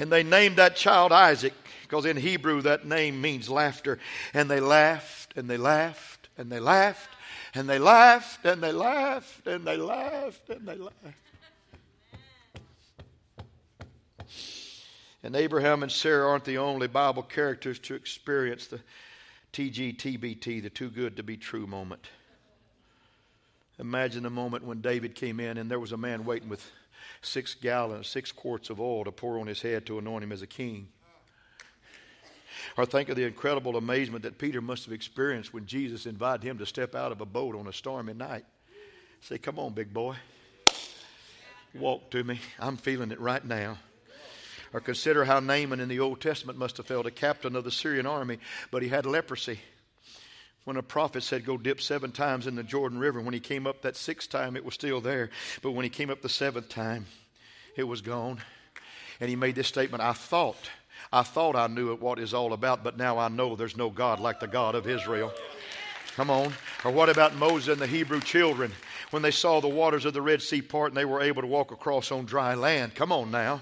And 0.03 0.11
they 0.11 0.23
named 0.23 0.57
that 0.57 0.75
child 0.75 1.13
Isaac 1.13 1.53
because 1.83 2.03
in 2.03 2.17
Hebrew 2.17 2.61
that 2.63 2.85
name 2.85 3.21
means 3.21 3.49
laughter. 3.49 3.99
And 4.33 4.51
they 4.51 4.59
laughed 4.59 5.31
and 5.37 5.49
they 5.49 5.55
laughed 5.55 6.27
and 6.37 6.51
they 6.51 6.59
laughed 6.59 7.09
and 7.53 7.69
they 7.69 7.79
laughed 7.79 8.45
and 8.45 8.61
they 8.61 8.73
laughed 8.73 9.47
and 9.47 9.65
they 9.65 9.77
laughed 9.77 10.49
and 10.49 10.67
they 10.67 10.75
laughed. 10.75 10.97
And 15.23 15.37
Abraham 15.37 15.83
and 15.83 15.91
Sarah 15.91 16.29
aren't 16.29 16.43
the 16.43 16.57
only 16.57 16.89
Bible 16.89 17.23
characters 17.23 17.79
to 17.79 17.95
experience 17.95 18.67
the 18.67 18.81
TGTBT, 19.53 20.63
the 20.63 20.69
too 20.69 20.89
good 20.89 21.15
to 21.15 21.23
be 21.23 21.37
true 21.37 21.65
moment. 21.65 22.09
Imagine 23.79 24.23
the 24.23 24.29
moment 24.29 24.65
when 24.65 24.81
David 24.81 25.15
came 25.15 25.39
in 25.39 25.57
and 25.57 25.71
there 25.71 25.79
was 25.79 25.93
a 25.93 25.97
man 25.97 26.25
waiting 26.25 26.49
with 26.49 26.69
six 27.21 27.55
gallons, 27.55 28.07
six 28.07 28.31
quarts 28.31 28.69
of 28.69 28.79
oil 28.79 29.03
to 29.03 29.11
pour 29.11 29.39
on 29.39 29.47
his 29.47 29.61
head 29.61 29.85
to 29.85 29.99
anoint 29.99 30.23
him 30.23 30.31
as 30.31 30.41
a 30.41 30.47
king. 30.47 30.87
Or 32.77 32.85
think 32.85 33.09
of 33.09 33.15
the 33.15 33.25
incredible 33.25 33.77
amazement 33.77 34.23
that 34.23 34.37
Peter 34.37 34.61
must 34.61 34.85
have 34.85 34.93
experienced 34.93 35.53
when 35.53 35.65
Jesus 35.65 36.05
invited 36.05 36.43
him 36.43 36.57
to 36.59 36.65
step 36.65 36.95
out 36.95 37.11
of 37.11 37.21
a 37.21 37.25
boat 37.25 37.55
on 37.55 37.67
a 37.67 37.73
stormy 37.73 38.13
night. 38.13 38.45
Say, 39.21 39.37
come 39.37 39.59
on, 39.59 39.73
big 39.73 39.93
boy. 39.93 40.15
Walk 41.73 42.11
to 42.11 42.23
me. 42.23 42.39
I'm 42.59 42.77
feeling 42.77 43.11
it 43.11 43.19
right 43.19 43.43
now. 43.43 43.77
Or 44.73 44.79
consider 44.79 45.25
how 45.25 45.39
Naaman 45.39 45.79
in 45.79 45.89
the 45.89 45.99
Old 45.99 46.19
Testament 46.19 46.57
must 46.57 46.77
have 46.77 46.87
felt 46.87 47.05
a 47.05 47.11
captain 47.11 47.55
of 47.55 47.63
the 47.63 47.71
Syrian 47.71 48.05
army, 48.05 48.39
but 48.71 48.81
he 48.81 48.89
had 48.89 49.05
leprosy. 49.05 49.59
When 50.65 50.77
a 50.77 50.83
prophet 50.83 51.23
said, 51.23 51.45
Go 51.45 51.57
dip 51.57 51.81
seven 51.81 52.11
times 52.11 52.47
in 52.47 52.55
the 52.55 52.63
Jordan 52.63 52.99
River, 52.99 53.19
when 53.21 53.33
he 53.33 53.39
came 53.39 53.67
up 53.67 53.81
that 53.81 53.97
sixth 53.97 54.29
time, 54.29 54.55
it 54.55 54.63
was 54.63 54.73
still 54.73 55.01
there. 55.01 55.29
But 55.61 55.71
when 55.71 55.83
he 55.83 55.89
came 55.89 56.09
up 56.09 56.21
the 56.21 56.29
seventh 56.29 56.69
time, 56.69 57.05
it 57.75 57.83
was 57.83 58.01
gone. 58.01 58.39
And 59.19 59.29
he 59.29 59.35
made 59.35 59.55
this 59.55 59.67
statement 59.67 60.03
I 60.03 60.13
thought, 60.13 60.69
I 61.11 61.23
thought 61.23 61.55
I 61.55 61.67
knew 61.67 61.95
what 61.95 62.19
it's 62.19 62.33
all 62.33 62.53
about, 62.53 62.83
but 62.83 62.97
now 62.97 63.17
I 63.17 63.27
know 63.27 63.55
there's 63.55 63.77
no 63.77 63.89
God 63.89 64.19
like 64.19 64.39
the 64.39 64.47
God 64.47 64.75
of 64.75 64.87
Israel. 64.87 65.33
Come 66.15 66.29
on. 66.29 66.53
Or 66.85 66.91
what 66.91 67.09
about 67.09 67.35
Moses 67.35 67.73
and 67.73 67.81
the 67.81 67.87
Hebrew 67.87 68.21
children 68.21 68.71
when 69.11 69.21
they 69.21 69.31
saw 69.31 69.59
the 69.59 69.67
waters 69.67 70.05
of 70.05 70.13
the 70.13 70.21
Red 70.21 70.41
Sea 70.41 70.61
part 70.61 70.91
and 70.91 70.97
they 70.97 71.05
were 71.05 71.21
able 71.21 71.41
to 71.41 71.47
walk 71.47 71.71
across 71.71 72.11
on 72.11 72.25
dry 72.25 72.53
land? 72.55 72.95
Come 72.95 73.11
on 73.11 73.31
now 73.31 73.61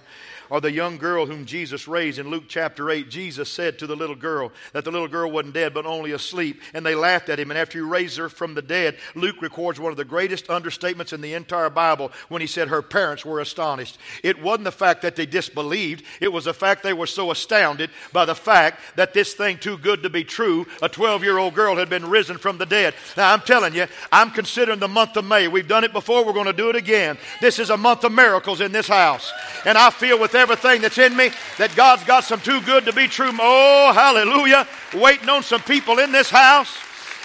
or 0.51 0.59
the 0.59 0.71
young 0.71 0.97
girl 0.97 1.25
whom 1.25 1.45
Jesus 1.45 1.87
raised 1.87 2.19
in 2.19 2.29
Luke 2.29 2.43
chapter 2.49 2.91
8. 2.91 3.09
Jesus 3.09 3.49
said 3.49 3.79
to 3.79 3.87
the 3.87 3.95
little 3.95 4.17
girl 4.17 4.51
that 4.73 4.83
the 4.83 4.91
little 4.91 5.07
girl 5.07 5.31
wasn't 5.31 5.53
dead 5.53 5.73
but 5.73 5.85
only 5.85 6.11
asleep, 6.11 6.61
and 6.73 6.85
they 6.85 6.93
laughed 6.93 7.29
at 7.29 7.39
him. 7.39 7.51
And 7.51 7.57
after 7.57 7.77
he 7.77 7.83
raised 7.83 8.17
her 8.17 8.27
from 8.27 8.53
the 8.53 8.61
dead, 8.61 8.97
Luke 9.15 9.41
records 9.41 9.79
one 9.79 9.91
of 9.91 9.97
the 9.97 10.03
greatest 10.03 10.47
understatements 10.47 11.13
in 11.13 11.21
the 11.21 11.33
entire 11.35 11.69
Bible 11.69 12.11
when 12.27 12.41
he 12.41 12.47
said 12.47 12.67
her 12.67 12.81
parents 12.81 13.25
were 13.25 13.39
astonished. 13.39 13.97
It 14.23 14.41
wasn't 14.41 14.65
the 14.65 14.73
fact 14.73 15.03
that 15.03 15.15
they 15.15 15.25
disbelieved, 15.25 16.03
it 16.19 16.33
was 16.33 16.43
the 16.43 16.53
fact 16.53 16.83
they 16.83 16.91
were 16.91 17.07
so 17.07 17.31
astounded 17.31 17.89
by 18.11 18.25
the 18.25 18.35
fact 18.35 18.81
that 18.97 19.13
this 19.13 19.33
thing 19.33 19.57
too 19.57 19.77
good 19.77 20.03
to 20.03 20.09
be 20.09 20.25
true, 20.25 20.67
a 20.81 20.89
12 20.89 21.23
year 21.23 21.37
old 21.37 21.55
girl 21.55 21.77
had 21.77 21.89
been 21.89 22.09
risen 22.09 22.37
from 22.37 22.57
the 22.57 22.65
dead. 22.65 22.93
Now, 23.15 23.31
I'm 23.31 23.39
telling 23.39 23.73
you, 23.73 23.87
I'm 24.11 24.31
considering 24.31 24.79
the 24.79 24.89
month 24.89 25.15
of 25.15 25.23
May. 25.31 25.47
We've 25.47 25.67
done 25.67 25.85
it 25.85 25.93
before, 25.93 26.25
we're 26.25 26.33
going 26.33 26.45
to 26.45 26.53
do 26.53 26.69
it 26.69 26.75
again. 26.75 27.17
This 27.39 27.57
is 27.57 27.69
a 27.69 27.77
month 27.77 28.03
of 28.03 28.11
miracles 28.11 28.59
in 28.59 28.73
this 28.73 28.87
house. 28.87 29.31
And 29.65 29.77
I 29.77 29.89
feel 29.89 30.19
with 30.19 30.35
everything 30.35 30.81
that's 30.81 30.97
in 30.97 31.15
me 31.15 31.31
that 31.57 31.73
God's 31.75 32.03
got 32.03 32.25
some 32.25 32.41
too 32.41 32.61
good 32.61 32.83
to 32.85 32.91
be 32.91 33.07
true. 33.07 33.31
Oh, 33.39 33.93
hallelujah. 33.93 34.67
Waiting 34.93 35.29
on 35.29 35.41
some 35.41 35.61
people 35.61 35.99
in 35.99 36.11
this 36.11 36.29
house. 36.29 36.77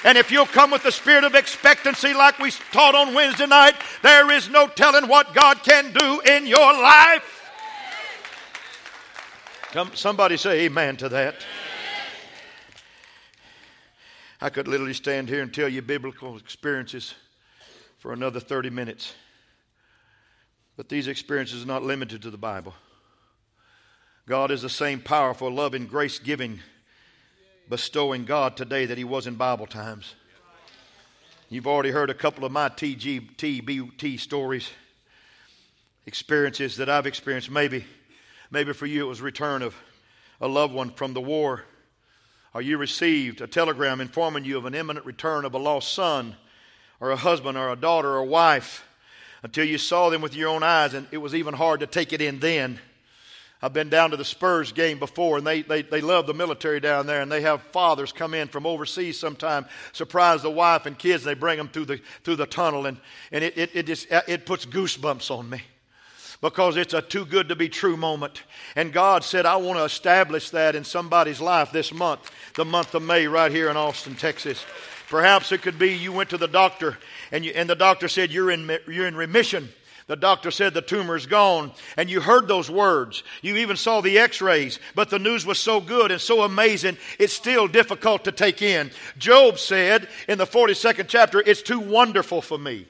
And 0.05 0.17
if 0.17 0.31
you'll 0.31 0.47
come 0.47 0.71
with 0.71 0.85
the 0.85 0.93
spirit 0.93 1.25
of 1.25 1.35
expectancy, 1.35 2.15
like 2.15 2.39
we 2.39 2.53
taught 2.71 2.95
on 2.95 3.13
Wednesday 3.13 3.47
night, 3.47 3.75
there 4.03 4.31
is 4.31 4.49
no 4.49 4.69
telling 4.69 5.09
what 5.09 5.35
God 5.35 5.65
can 5.65 5.93
do 5.93 6.21
in 6.21 6.47
your 6.47 6.73
life. 6.73 7.51
Come, 9.73 9.91
somebody 9.95 10.37
say 10.37 10.61
amen 10.67 10.97
to 10.99 11.09
that. 11.09 11.45
I 14.41 14.49
could 14.49 14.69
literally 14.69 14.95
stand 14.95 15.29
here 15.29 15.43
and 15.43 15.53
tell 15.53 15.69
you 15.69 15.83
biblical 15.83 16.37
experiences 16.37 17.15
for 17.99 18.13
another 18.13 18.41
30 18.41 18.71
minutes. 18.71 19.15
But 20.77 20.89
these 20.89 21.09
experiences 21.09 21.65
are 21.65 21.67
not 21.67 21.83
limited 21.83 22.23
to 22.23 22.31
the 22.31 22.37
Bible. 22.37 22.75
God 24.29 24.51
is 24.51 24.63
the 24.63 24.69
same 24.69 25.01
powerful, 25.01 25.51
loving, 25.51 25.87
grace 25.87 26.19
giving, 26.19 26.61
bestowing 27.69 28.25
God 28.25 28.57
today 28.57 28.85
that 28.87 28.99
He 28.99 29.05
was 29.05 29.27
in 29.27 29.37
Bible 29.37 29.67
times. 29.67 30.15
You've 31.49 31.69
already 31.69 31.93
heard 31.93 32.11
a 32.11 32.15
couple 32.15 32.45
of 32.45 32.51
my 32.51 32.69
TGTBT 32.69 34.19
stories, 34.19 34.69
experiences 36.05 36.77
that 36.77 36.89
I've 36.89 37.07
experienced. 37.07 37.51
Maybe, 37.51 37.85
maybe 38.51 38.73
for 38.73 38.87
you 38.87 39.05
it 39.07 39.09
was 39.09 39.21
return 39.21 39.63
of 39.63 39.77
a 40.41 40.49
loved 40.49 40.75
one 40.75 40.91
from 40.91 41.15
the 41.15 41.21
war, 41.21 41.63
or 42.53 42.63
you 42.63 42.79
received 42.79 43.41
a 43.41 43.47
telegram 43.47 44.01
informing 44.01 44.45
you 44.45 44.59
of 44.59 44.65
an 44.65 44.75
imminent 44.75 45.07
return 45.07 45.45
of 45.45 45.55
a 45.55 45.59
lost 45.59 45.93
son, 45.93 46.35
or 47.01 47.11
a 47.11 47.17
husband, 47.17 47.57
or 47.59 47.71
a 47.71 47.77
daughter, 47.77 48.11
or 48.11 48.19
a 48.19 48.25
wife 48.25 48.87
until 49.43 49.65
you 49.65 49.79
saw 49.79 50.11
them 50.11 50.23
with 50.23 50.35
your 50.35 50.49
own 50.49 50.63
eyes, 50.63 50.95
and 50.95 51.07
it 51.11 51.19
was 51.19 51.35
even 51.35 51.55
hard 51.55 51.81
to 51.81 51.87
take 51.87 52.13
it 52.13 52.21
in 52.21 52.41
then. 52.41 52.81
I've 53.63 53.73
been 53.73 53.89
down 53.89 54.11
to 54.11 54.17
the 54.17 54.25
Spurs 54.25 54.73
game 54.73 54.99
before, 54.99 55.39
and 55.39 55.47
they, 55.47 55.63
they, 55.63 55.83
they 55.83 56.01
love 56.01 56.27
the 56.27 56.35
military 56.35 56.79
down 56.79 57.07
there, 57.07 57.23
and 57.23 57.33
they 57.33 57.41
have 57.41 57.63
fathers 57.63 58.13
come 58.13 58.35
in 58.35 58.49
from 58.49 58.67
overseas 58.67 59.19
sometime, 59.19 59.67
surprise 59.93 60.43
the 60.43 60.51
wife 60.51 60.85
and 60.85 60.99
kids, 60.99 61.25
and 61.25 61.31
they 61.31 61.39
bring 61.39 61.57
them 61.57 61.69
through 61.69 61.87
the, 61.87 62.01
through 62.23 62.37
the 62.37 62.47
tunnel, 62.47 62.87
and, 62.87 62.99
and 63.33 63.43
it, 63.43 63.57
it, 63.57 63.71
it, 63.75 63.87
just, 63.87 64.09
it 64.11 64.47
puts 64.47 64.67
goosebumps 64.67 65.31
on 65.31 65.49
me 65.49 65.63
because 66.43 66.77
it's 66.77 66.93
a 66.93 67.01
too 67.01 67.25
good 67.25 67.49
to 67.49 67.57
be 67.57 67.69
true 67.69 67.97
moment. 67.97 68.43
And 68.75 68.93
God 68.93 69.25
said, 69.25 69.47
I 69.47 69.57
want 69.57 69.79
to 69.79 69.85
establish 69.85 70.51
that 70.51 70.75
in 70.75 70.85
somebody's 70.85 71.41
life 71.41 71.73
this 71.73 71.95
month, 71.95 72.31
the 72.55 72.65
month 72.65 72.95
of 72.95 73.03
May, 73.03 73.27
right 73.27 73.51
here 73.51 73.71
in 73.71 73.77
Austin, 73.77 74.17
Texas. 74.17 74.65
Perhaps 75.09 75.53
it 75.53 75.63
could 75.63 75.79
be 75.79 75.95
you 75.95 76.13
went 76.13 76.31
to 76.31 76.39
the 76.39 76.49
doctor 76.49 76.99
and, 77.31 77.45
you, 77.45 77.53
and 77.55 77.69
the 77.69 77.75
doctor 77.75 78.09
said, 78.09 78.31
you're 78.31 78.51
in, 78.51 78.67
you're 78.89 79.07
in 79.07 79.17
remission. 79.17 79.69
The 80.09 80.17
doctor 80.17 80.53
said 80.53 80.73
the 80.73 80.83
tumor's 80.83 81.27
gone, 81.27 81.73
and 81.97 82.09
you 82.09 82.21
heard 82.21 82.47
those 82.47 82.71
words. 82.71 83.25
You 83.43 83.57
even 83.57 83.77
saw 83.77 84.01
the 84.01 84.19
x 84.21 84.41
rays, 84.41 84.79
but 84.95 85.11
the 85.11 85.19
news 85.19 85.45
was 85.45 85.59
so 85.59 85.81
good 85.81 86.13
and 86.13 86.21
so 86.21 86.43
amazing, 86.43 86.97
it's 87.19 87.33
still 87.33 87.67
difficult 87.67 88.23
to 88.25 88.33
take 88.33 88.63
in. 88.63 88.93
Job 89.19 89.59
said 89.59 90.07
in 90.29 90.39
the 90.39 90.47
42nd 90.47 91.09
chapter, 91.09 91.43
It's 91.45 91.61
too 91.61 91.81
wonderful 91.81 92.41
for 92.41 92.57
me. 92.57 92.87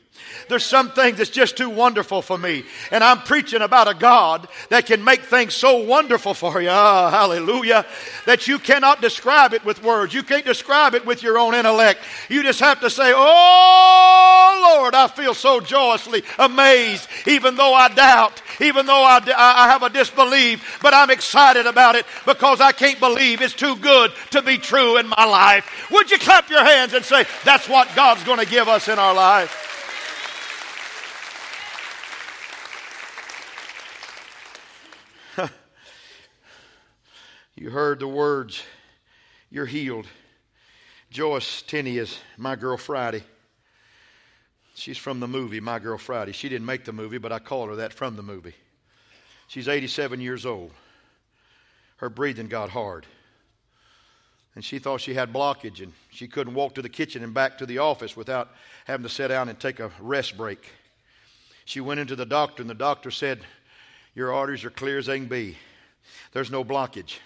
There's 0.48 0.64
some 0.64 0.90
things 0.90 1.18
that's 1.18 1.30
just 1.30 1.56
too 1.56 1.68
wonderful 1.68 2.22
for 2.22 2.38
me. 2.38 2.64
And 2.90 3.02
I'm 3.02 3.20
preaching 3.20 3.62
about 3.62 3.88
a 3.88 3.94
God 3.94 4.48
that 4.68 4.86
can 4.86 5.02
make 5.02 5.22
things 5.22 5.54
so 5.54 5.78
wonderful 5.78 6.34
for 6.34 6.60
you. 6.60 6.68
Oh, 6.70 7.08
hallelujah. 7.10 7.84
That 8.26 8.46
you 8.46 8.58
cannot 8.58 9.00
describe 9.00 9.54
it 9.54 9.64
with 9.64 9.82
words. 9.82 10.14
You 10.14 10.22
can't 10.22 10.44
describe 10.44 10.94
it 10.94 11.04
with 11.04 11.22
your 11.22 11.38
own 11.38 11.54
intellect. 11.54 12.00
You 12.28 12.42
just 12.42 12.60
have 12.60 12.80
to 12.80 12.90
say, 12.90 13.12
Oh, 13.14 14.76
Lord, 14.78 14.94
I 14.94 15.08
feel 15.08 15.34
so 15.34 15.60
joyously 15.60 16.22
amazed, 16.38 17.08
even 17.26 17.56
though 17.56 17.74
I 17.74 17.88
doubt, 17.88 18.42
even 18.60 18.86
though 18.86 19.02
I, 19.02 19.20
I 19.36 19.68
have 19.68 19.82
a 19.82 19.90
disbelief. 19.90 20.78
But 20.80 20.94
I'm 20.94 21.10
excited 21.10 21.66
about 21.66 21.96
it 21.96 22.06
because 22.24 22.60
I 22.60 22.72
can't 22.72 23.00
believe 23.00 23.42
it's 23.42 23.54
too 23.54 23.76
good 23.76 24.12
to 24.30 24.42
be 24.42 24.58
true 24.58 24.96
in 24.98 25.08
my 25.08 25.24
life. 25.24 25.88
Would 25.90 26.10
you 26.10 26.18
clap 26.18 26.50
your 26.50 26.64
hands 26.64 26.94
and 26.94 27.04
say, 27.04 27.24
That's 27.44 27.68
what 27.68 27.88
God's 27.96 28.22
going 28.24 28.38
to 28.38 28.46
give 28.46 28.68
us 28.68 28.88
in 28.88 28.98
our 28.98 29.14
life? 29.14 29.75
You 37.56 37.70
heard 37.70 38.00
the 38.00 38.08
words, 38.08 38.62
You're 39.50 39.64
healed. 39.64 40.06
Joyce 41.10 41.62
Tenney 41.62 41.96
is 41.96 42.18
my 42.36 42.54
girl 42.54 42.76
Friday. 42.76 43.24
She's 44.74 44.98
from 44.98 45.20
the 45.20 45.28
movie 45.28 45.60
My 45.60 45.78
Girl 45.78 45.96
Friday. 45.96 46.32
She 46.32 46.50
didn't 46.50 46.66
make 46.66 46.84
the 46.84 46.92
movie, 46.92 47.16
but 47.16 47.32
I 47.32 47.38
call 47.38 47.68
her 47.68 47.76
that 47.76 47.94
from 47.94 48.14
the 48.14 48.22
movie. 48.22 48.54
She's 49.46 49.68
87 49.68 50.20
years 50.20 50.44
old. 50.44 50.70
Her 51.96 52.10
breathing 52.10 52.48
got 52.48 52.68
hard. 52.68 53.06
And 54.54 54.62
she 54.62 54.78
thought 54.78 55.00
she 55.00 55.14
had 55.14 55.32
blockage 55.32 55.82
and 55.82 55.94
she 56.10 56.28
couldn't 56.28 56.52
walk 56.52 56.74
to 56.74 56.82
the 56.82 56.90
kitchen 56.90 57.24
and 57.24 57.32
back 57.32 57.56
to 57.58 57.66
the 57.66 57.78
office 57.78 58.16
without 58.16 58.50
having 58.84 59.04
to 59.04 59.08
sit 59.08 59.28
down 59.28 59.48
and 59.48 59.58
take 59.58 59.80
a 59.80 59.90
rest 59.98 60.36
break. 60.36 60.70
She 61.64 61.80
went 61.80 62.00
into 62.00 62.16
the 62.16 62.26
doctor, 62.26 62.62
and 62.62 62.68
the 62.68 62.74
doctor 62.74 63.10
said, 63.10 63.40
Your 64.14 64.34
arteries 64.34 64.64
are 64.64 64.70
clear 64.70 64.98
as 64.98 65.06
they 65.06 65.18
can 65.18 65.28
be. 65.28 65.56
There's 66.32 66.50
no 66.50 66.62
blockage 66.62 67.18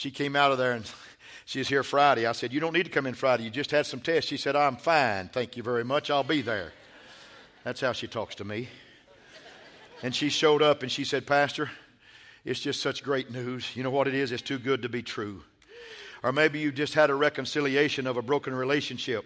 she 0.00 0.10
came 0.10 0.34
out 0.34 0.50
of 0.50 0.56
there 0.56 0.72
and 0.72 0.90
She's 1.44 1.68
here 1.68 1.82
Friday. 1.82 2.26
I 2.26 2.32
said, 2.32 2.52
You 2.52 2.60
don't 2.60 2.72
need 2.72 2.84
to 2.84 2.90
come 2.90 3.06
in 3.06 3.14
Friday. 3.14 3.42
You 3.42 3.50
just 3.50 3.72
had 3.72 3.84
some 3.84 3.98
tests. 3.98 4.30
She 4.30 4.36
said, 4.36 4.54
I'm 4.54 4.76
fine. 4.76 5.28
Thank 5.28 5.56
you 5.56 5.64
very 5.64 5.82
much. 5.82 6.08
I'll 6.08 6.22
be 6.22 6.42
there. 6.42 6.72
That's 7.64 7.80
how 7.80 7.90
she 7.90 8.06
talks 8.06 8.36
to 8.36 8.44
me. 8.44 8.68
And 10.00 10.14
she 10.14 10.28
showed 10.28 10.62
up 10.62 10.84
and 10.84 10.92
she 10.92 11.02
said, 11.02 11.26
Pastor, 11.26 11.68
it's 12.44 12.60
just 12.60 12.80
such 12.80 13.02
great 13.02 13.32
news. 13.32 13.74
You 13.74 13.82
know 13.82 13.90
what 13.90 14.06
it 14.06 14.14
is? 14.14 14.30
It's 14.30 14.42
too 14.42 14.60
good 14.60 14.82
to 14.82 14.88
be 14.88 15.02
true. 15.02 15.42
Or 16.22 16.30
maybe 16.30 16.60
you 16.60 16.70
just 16.70 16.94
had 16.94 17.10
a 17.10 17.14
reconciliation 17.14 18.06
of 18.06 18.16
a 18.16 18.22
broken 18.22 18.54
relationship. 18.54 19.24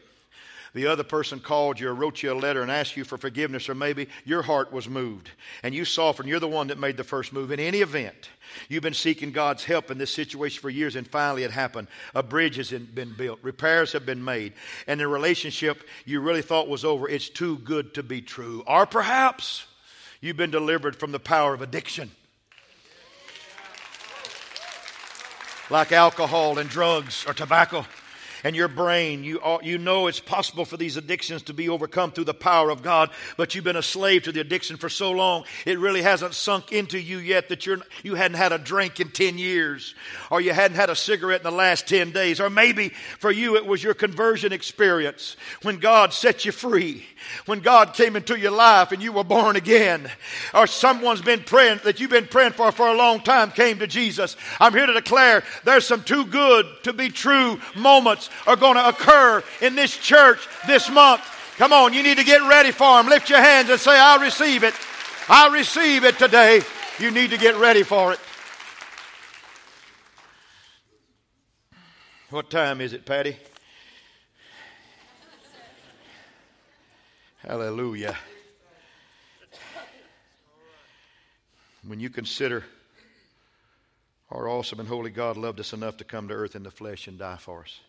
The 0.75 0.89
other 0.89 1.05
person 1.05 1.39
called 1.39 1.79
you 1.79 1.89
or 1.89 1.95
wrote 1.95 2.23
you 2.23 2.33
a 2.33 2.35
letter 2.35 2.61
and 2.61 2.71
asked 2.71 2.97
you 2.97 3.05
for 3.05 3.17
forgiveness, 3.17 3.69
or 3.69 3.77
maybe 3.77 4.09
your 4.25 4.43
heart 4.43 4.73
was 4.73 4.89
moved 4.89 5.31
and 5.63 5.73
you 5.73 5.85
softened. 5.85 6.29
You're 6.29 6.41
the 6.41 6.49
one 6.49 6.67
that 6.67 6.79
made 6.79 6.97
the 6.97 7.05
first 7.05 7.33
move. 7.33 7.53
In 7.53 7.61
any 7.61 7.79
event, 7.79 8.29
you've 8.69 8.83
been 8.83 8.93
seeking 8.93 9.31
God's 9.31 9.65
help 9.65 9.93
in 9.93 9.99
this 9.99 10.13
situation 10.13 10.61
for 10.61 10.71
years, 10.71 10.97
and 10.97 11.07
finally 11.07 11.45
it 11.45 11.53
happened. 11.53 11.87
A 12.15 12.25
bridge 12.25 12.57
has 12.57 12.71
been 12.71 13.15
built, 13.17 13.39
repairs 13.43 13.93
have 13.93 14.05
been 14.05 14.25
made, 14.25 14.53
and 14.89 14.99
the 14.99 15.07
relationship 15.07 15.85
you 16.05 16.21
really 16.21 16.43
thought 16.43 16.69
was 16.69 16.85
over, 16.85 17.09
it's 17.09 17.29
too 17.29 17.59
good 17.59 17.95
to 17.95 18.03
be 18.03 18.21
true. 18.21 18.65
Or 18.67 18.85
perhaps 18.85 19.67
you've 20.21 20.37
been 20.37 20.51
delivered 20.51 20.97
from 20.97 21.13
the 21.13 21.21
power 21.21 21.55
of 21.55 21.63
addiction. 21.63 22.11
like 25.71 25.93
alcohol 25.93 26.59
and 26.59 26.69
drugs 26.69 27.25
or 27.27 27.33
tobacco 27.33 27.87
and 28.45 28.55
your 28.55 28.69
brain. 28.69 29.25
You, 29.25 29.41
you 29.63 29.79
know 29.79 30.07
it's 30.07 30.21
possible 30.21 30.65
for 30.67 30.77
these 30.77 30.97
addictions 30.97 31.43
to 31.45 31.55
be 31.55 31.69
overcome 31.69 32.13
through 32.13 32.25
the 32.25 32.35
power 32.35 32.71
of 32.71 32.83
God, 32.83 33.11
but 33.37 33.55
you've 33.55 33.65
been 33.65 33.75
a 33.75 33.83
slave 33.83 34.25
to 34.25 34.33
the 34.33 34.41
addiction 34.41 34.77
for 34.77 34.91
so 34.91 35.11
long, 35.11 35.45
it 35.65 35.79
really 35.79 36.03
hasn't 36.03 36.35
sunk 36.35 36.71
into 36.71 37.01
you 37.01 37.19
yet 37.19 37.49
that 37.49 37.65
you're, 37.67 37.79
you 38.03 38.15
hadn't 38.15 38.37
had 38.37 38.53
a 38.53 38.59
drink 38.59 39.01
in 39.01 39.09
10 39.09 39.39
years, 39.39 39.95
or 40.31 40.41
you 40.41 40.53
hadn't 40.53 40.77
had 40.77 40.91
a 40.91 40.97
cigarette 40.97 41.41
in 41.41 41.45
the 41.45 41.51
last 41.51 41.89
10 41.89 42.13
days, 42.13 42.39
or 42.39 42.51
maybe 42.51 42.91
for 43.19 43.31
you 43.31 43.57
it 43.57 43.67
was 43.67 43.83
your 43.83 43.95
conversion 43.95 44.53
experience 44.53 45.37
when 45.63 45.79
God 45.79 46.13
set 46.13 46.45
you 46.45 46.53
free, 46.53 47.07
when 47.47 47.61
God 47.61 47.95
came 47.95 48.15
into 48.15 48.39
your 48.39 48.51
life 48.51 48.93
and 48.93 49.03
you 49.03 49.13
were 49.13 49.25
born 49.25 49.57
again, 49.57 50.11
or 50.53 50.67
someone's 50.67 51.23
been 51.23 51.41
praying 51.41 51.81
that 51.85 51.99
you've 51.99 52.11
been 52.11 52.27
praying 52.27 52.53
for 52.53 52.71
for 52.71 52.89
a 52.89 52.97
long 52.97 53.21
time 53.21 53.51
came 53.51 53.79
to 53.79 53.87
Jesus. 53.87 54.37
I'm 54.61 54.73
here 54.73 54.87
to 54.87 54.93
declare 54.93 55.43
there's 55.65 55.87
some 55.87 56.03
too 56.03 56.27
good 56.27 56.67
to 56.83 56.93
be 56.93 57.09
true 57.09 57.59
moments 57.75 58.29
are 58.47 58.57
going 58.57 58.75
to 58.75 58.89
occur 58.89 59.43
in 59.61 59.75
this 59.75 59.97
church 59.97 60.47
this 60.67 60.91
month. 60.91 61.23
Come 61.57 61.73
on, 61.73 61.93
you 61.93 62.03
need 62.03 62.19
to 62.19 62.25
get 62.25 62.43
ready 62.49 62.73
for 62.73 62.97
them. 62.97 63.09
Lift 63.09 63.31
your 63.31 63.41
hands 63.41 63.71
and 63.71 63.79
say, 63.79 63.99
I 63.99 64.23
receive 64.23 64.65
it. 64.65 64.75
I 65.29 65.49
receive 65.49 66.05
it 66.05 66.19
today. 66.19 66.63
You 66.99 67.11
need 67.11 67.31
to 67.31 67.39
get 67.39 67.57
ready 67.57 67.83
for 67.83 68.13
it. 68.13 68.21
What 72.31 72.51
time 72.51 72.81
is 72.81 72.93
it, 72.93 73.07
Patty? 73.07 73.37
Hallelujah. 77.39 78.17
When 81.87 82.01
you 82.01 82.11
consider 82.11 82.65
our 84.31 84.49
awesome 84.49 84.81
and 84.81 84.89
holy 84.89 85.11
God 85.11 85.37
loved 85.37 85.61
us 85.61 85.73
enough 85.73 85.99
to 85.99 86.05
come 86.05 86.29
to 86.29 86.35
earth 86.35 86.57
in 86.57 86.63
the 86.63 86.71
flesh 86.71 87.07
and 87.07 87.19
die 87.19 87.37
for 87.37 87.61
us. 87.61 87.81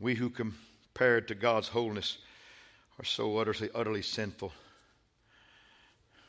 We 0.00 0.14
who 0.14 0.30
compared 0.30 1.28
to 1.28 1.34
God's 1.34 1.68
holiness 1.68 2.16
are 2.98 3.04
so 3.04 3.36
utterly, 3.38 3.68
utterly 3.74 4.02
sinful 4.02 4.52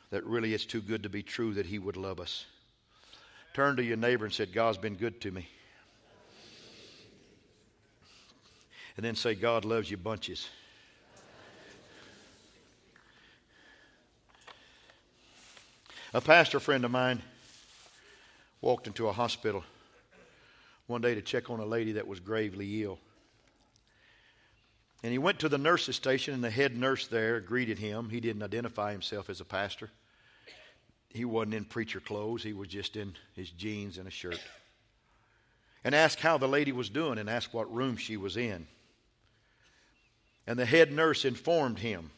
that 0.10 0.26
really 0.26 0.54
it's 0.54 0.66
too 0.66 0.82
good 0.82 1.04
to 1.04 1.10
be 1.10 1.24
true 1.24 1.54
that 1.54 1.66
He 1.66 1.80
would 1.80 1.96
love 1.96 2.20
us. 2.20 2.46
Turn 3.54 3.78
to 3.78 3.84
your 3.84 3.98
neighbor 3.98 4.26
and 4.26 4.34
say, 4.34 4.46
God's 4.46 4.78
been 4.78 4.96
good 4.96 5.22
to 5.22 5.32
me. 5.32 5.48
And 8.98 9.06
then 9.06 9.16
say, 9.16 9.36
God 9.36 9.64
loves 9.64 9.90
you 9.90 9.98
bunches. 9.98 10.50
A 16.14 16.20
pastor 16.20 16.60
friend 16.60 16.84
of 16.84 16.92
mine 16.92 17.22
walked 18.60 18.86
into 18.86 19.08
a 19.08 19.14
hospital 19.14 19.64
one 20.88 21.00
day 21.00 21.16
to 21.16 21.22
check 21.22 21.50
on 21.50 21.62
a 21.62 21.66
lady 21.66 21.94
that 21.94 22.06
was 22.06 22.20
gravely 22.20 22.84
ill. 22.84 23.00
And 25.04 25.12
he 25.12 25.18
went 25.18 25.40
to 25.40 25.50
the 25.50 25.58
nurse's 25.58 25.96
station, 25.96 26.34
and 26.34 26.44
the 26.44 26.52
head 26.52 26.78
nurse 26.78 27.08
there 27.08 27.40
greeted 27.40 27.80
him. 27.80 28.10
He 28.10 28.20
didn't 28.20 28.44
identify 28.44 28.92
himself 28.92 29.30
as 29.30 29.42
a 29.42 29.46
pastor. 29.46 29.90
He 31.10 31.26
wasn't 31.26 31.56
in 31.56 31.66
preacher 31.66 32.00
clothes, 32.00 32.44
he 32.44 32.54
was 32.54 32.68
just 32.68 32.96
in 32.96 33.16
his 33.36 33.50
jeans 33.50 33.98
and 33.98 34.08
a 34.08 34.12
shirt. 34.12 34.40
And 35.84 35.96
asked 35.96 36.20
how 36.20 36.38
the 36.38 36.48
lady 36.48 36.72
was 36.72 36.90
doing 36.90 37.18
and 37.18 37.30
asked 37.30 37.54
what 37.54 37.74
room 37.74 37.98
she 37.98 38.16
was 38.16 38.38
in. 38.38 38.68
And 40.46 40.58
the 40.58 40.66
head 40.66 40.92
nurse 40.92 41.26
informed 41.26 41.80
him 41.80 42.12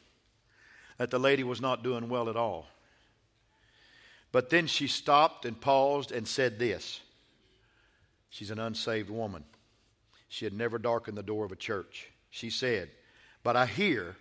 that 0.98 1.10
the 1.10 1.20
lady 1.20 1.44
was 1.44 1.62
not 1.62 1.84
doing 1.84 2.10
well 2.10 2.30
at 2.30 2.36
all. 2.36 2.68
But 4.32 4.50
then 4.50 4.68
she 4.68 4.88
stopped 4.88 5.46
and 5.46 5.60
paused 5.60 6.12
and 6.12 6.28
said 6.28 6.60
this 6.60 7.00
She's 8.30 8.52
an 8.52 8.60
unsaved 8.60 9.10
woman. 9.10 9.46
She 10.28 10.46
had 10.46 10.54
never 10.54 10.78
darkened 10.78 11.18
the 11.18 11.24
door 11.24 11.46
of 11.46 11.52
a 11.52 11.56
church 11.56 12.10
she 12.34 12.50
said. 12.50 12.90
But 13.44 13.56
I 13.56 13.68
hear 13.68 14.16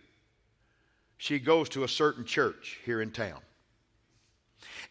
she 1.17 1.39
goes 1.39 1.71
to 1.71 1.83
a 1.83 1.89
certain 1.89 2.27
church 2.27 2.79
here 2.85 3.01
in 3.01 3.11
town. 3.11 3.41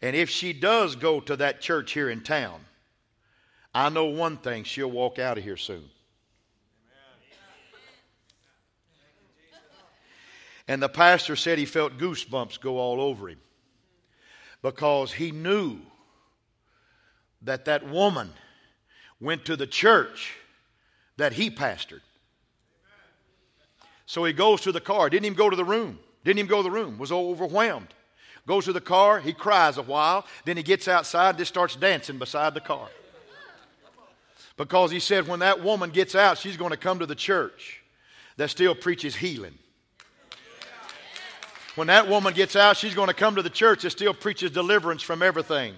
And 0.02 0.16
if 0.16 0.28
she 0.28 0.52
does 0.52 0.96
go 0.96 1.20
to 1.20 1.36
that 1.36 1.60
church 1.60 1.92
here 1.92 2.10
in 2.10 2.22
town, 2.22 2.60
I 3.72 3.90
know 3.90 4.06
one 4.06 4.38
thing 4.38 4.64
she'll 4.64 4.90
walk 4.90 5.20
out 5.20 5.38
of 5.38 5.44
here 5.44 5.56
soon. 5.56 5.84
And 10.66 10.82
the 10.82 10.88
pastor 10.88 11.36
said 11.36 11.58
he 11.58 11.64
felt 11.64 11.98
goosebumps 11.98 12.60
go 12.60 12.78
all 12.78 13.00
over 13.00 13.28
him 13.28 13.40
because 14.62 15.12
he 15.12 15.30
knew 15.30 15.78
that 17.42 17.66
that 17.66 17.88
woman 17.88 18.32
went 19.20 19.44
to 19.44 19.54
the 19.54 19.66
church 19.66 20.34
that 21.18 21.34
he 21.34 21.50
pastored. 21.50 22.00
So 24.12 24.24
he 24.24 24.34
goes 24.34 24.60
to 24.60 24.72
the 24.72 24.80
car. 24.82 25.08
Didn't 25.08 25.24
even 25.24 25.38
go 25.38 25.48
to 25.48 25.56
the 25.56 25.64
room. 25.64 25.98
Didn't 26.22 26.40
even 26.40 26.50
go 26.50 26.58
to 26.58 26.62
the 26.64 26.70
room. 26.70 26.98
Was 26.98 27.10
overwhelmed. 27.10 27.94
Goes 28.46 28.66
to 28.66 28.74
the 28.74 28.80
car. 28.82 29.20
He 29.20 29.32
cries 29.32 29.78
a 29.78 29.82
while. 29.82 30.26
Then 30.44 30.58
he 30.58 30.62
gets 30.62 30.86
outside 30.86 31.30
and 31.30 31.38
just 31.38 31.48
starts 31.48 31.76
dancing 31.76 32.18
beside 32.18 32.52
the 32.52 32.60
car. 32.60 32.88
Because 34.58 34.90
he 34.90 35.00
said 35.00 35.26
when 35.26 35.38
that 35.38 35.62
woman 35.62 35.88
gets 35.88 36.14
out, 36.14 36.36
she's 36.36 36.58
going 36.58 36.72
to 36.72 36.76
come 36.76 36.98
to 36.98 37.06
the 37.06 37.14
church 37.14 37.82
that 38.36 38.50
still 38.50 38.74
preaches 38.74 39.16
healing. 39.16 39.54
When 41.74 41.86
that 41.86 42.06
woman 42.06 42.34
gets 42.34 42.54
out, 42.54 42.76
she's 42.76 42.94
going 42.94 43.08
to 43.08 43.14
come 43.14 43.36
to 43.36 43.42
the 43.42 43.48
church 43.48 43.80
that 43.80 43.92
still 43.92 44.12
preaches 44.12 44.50
deliverance 44.50 45.00
from 45.00 45.22
everything. 45.22 45.74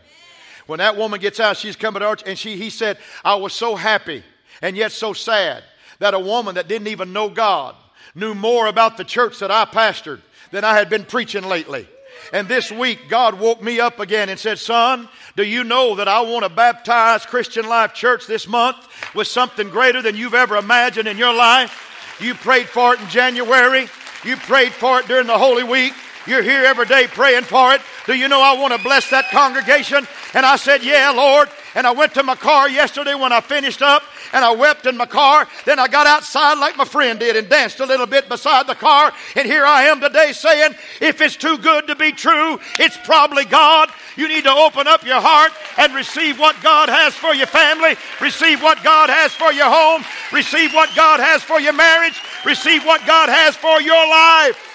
When 0.67 0.81
that 0.81 0.97
woman 0.97 1.21
gets 1.21 1.39
out, 1.39 1.57
she's 1.57 1.77
coming 1.77 2.01
to 2.01 2.09
church, 2.09 2.25
and 2.27 2.37
she, 2.37 2.57
he 2.57 2.71
said, 2.71 2.99
I 3.25 3.37
was 3.37 3.53
so 3.53 3.77
happy 3.77 4.25
and 4.61 4.77
yet 4.77 4.91
so 4.91 5.13
sad 5.13 5.63
that 6.01 6.15
a 6.15 6.19
woman 6.19 6.57
that 6.57 6.67
didn't 6.67 6.89
even 6.89 7.13
know 7.13 7.29
God 7.29 7.77
knew 8.15 8.35
more 8.35 8.67
about 8.67 8.97
the 8.97 9.05
church 9.05 9.39
that 9.41 9.51
I 9.51 9.65
pastored 9.65 10.21
than 10.51 10.65
I 10.65 10.75
had 10.75 10.91
been 10.91 11.05
preaching 11.05 11.45
lately. 11.45 11.89
And 12.33 12.49
this 12.49 12.71
week, 12.71 13.09
God 13.09 13.39
woke 13.39 13.63
me 13.63 13.81
up 13.81 14.01
again 14.01 14.29
and 14.29 14.39
said, 14.39 14.59
Son, 14.59 15.09
do 15.37 15.45
you 15.45 15.65
know 15.65 15.97
that 15.97 16.09
I 16.09 16.21
want 16.23 16.45
to 16.45 16.49
baptize 16.49 17.27
Christian 17.27 17.69
Life 17.69 17.93
Church 17.95 18.27
this 18.27 18.49
month 18.49 18.77
with 19.15 19.29
something 19.29 19.69
greater 19.69 20.01
than 20.01 20.17
you've 20.17 20.35
ever 20.35 20.57
imagined 20.57 21.09
in 21.09 21.19
your 21.19 21.35
life? 21.35 22.17
You 22.21 22.35
prayed 22.35 22.69
for 22.69 22.95
it 22.95 23.01
in 23.01 23.09
January. 23.09 23.89
You 24.25 24.37
prayed 24.37 24.73
for 24.73 25.01
it 25.01 25.09
during 25.09 25.27
the 25.27 25.37
Holy 25.37 25.65
Week. 25.65 25.93
You're 26.27 26.43
here 26.43 26.65
every 26.65 26.87
day 26.87 27.07
praying 27.07 27.45
for 27.45 27.75
it. 27.75 27.83
Do 28.07 28.15
you 28.15 28.29
know 28.29 28.41
I 28.41 28.59
want 28.59 28.75
to 28.75 28.83
bless 28.83 29.11
that 29.11 29.31
congregation? 29.31 30.07
And 30.33 30.47
I 30.47 30.57
said, 30.57 30.83
Yeah, 30.83 31.11
Lord. 31.11 31.49
And 31.75 31.87
I 31.87 31.91
went 31.91 32.15
to 32.15 32.23
my 32.23 32.37
car 32.37 32.69
yesterday 32.69 33.15
when 33.15 33.33
I 33.33 33.41
finished 33.41 33.83
up 33.83 34.05
and 34.33 34.45
I 34.45 34.53
wept 34.53 34.87
in 34.87 34.97
my 34.97 35.07
car. 35.07 35.49
Then 35.65 35.79
I 35.79 35.89
got 35.89 36.07
outside 36.07 36.55
like 36.55 36.77
my 36.77 36.85
friend 36.85 37.19
did 37.19 37.35
and 37.37 37.49
danced 37.49 37.81
a 37.81 37.87
little 37.87 38.07
bit 38.07 38.29
beside 38.29 38.69
the 38.69 38.77
car. 38.77 39.13
And 39.35 39.45
here 39.45 39.65
I 39.65 39.85
am 39.85 40.01
today 40.01 40.33
saying, 40.33 40.75
if 41.01 41.21
it's 41.21 41.37
too 41.37 41.59
good 41.59 41.89
to 41.89 41.97
be 41.97 42.13
true, 42.13 42.61
it's 42.79 42.97
probably 42.99 43.45
God. 43.45 43.91
You 44.17 44.29
need 44.29 44.45
to 44.45 44.53
open 44.53 44.87
up 44.87 45.05
your 45.05 45.21
heart 45.21 45.53
and 45.77 45.93
receive 45.95 46.39
what 46.39 46.61
God 46.63 46.89
has 46.89 47.15
for 47.15 47.35
your 47.35 47.49
family, 47.49 47.97
receive 48.21 48.63
what 48.63 48.83
God 48.85 49.11
has 49.11 49.33
for 49.33 49.53
your 49.53 49.69
home, 49.69 50.05
receive 50.33 50.73
what 50.73 50.95
God 50.95 51.19
has 51.19 51.43
for 51.43 51.61
your 51.61 51.73
marriage, 51.73 52.21
receive 52.45 52.85
what 52.85 53.05
God 53.05 53.29
has 53.29 53.57
for 53.57 53.81
your 53.81 54.09
life. 54.09 54.74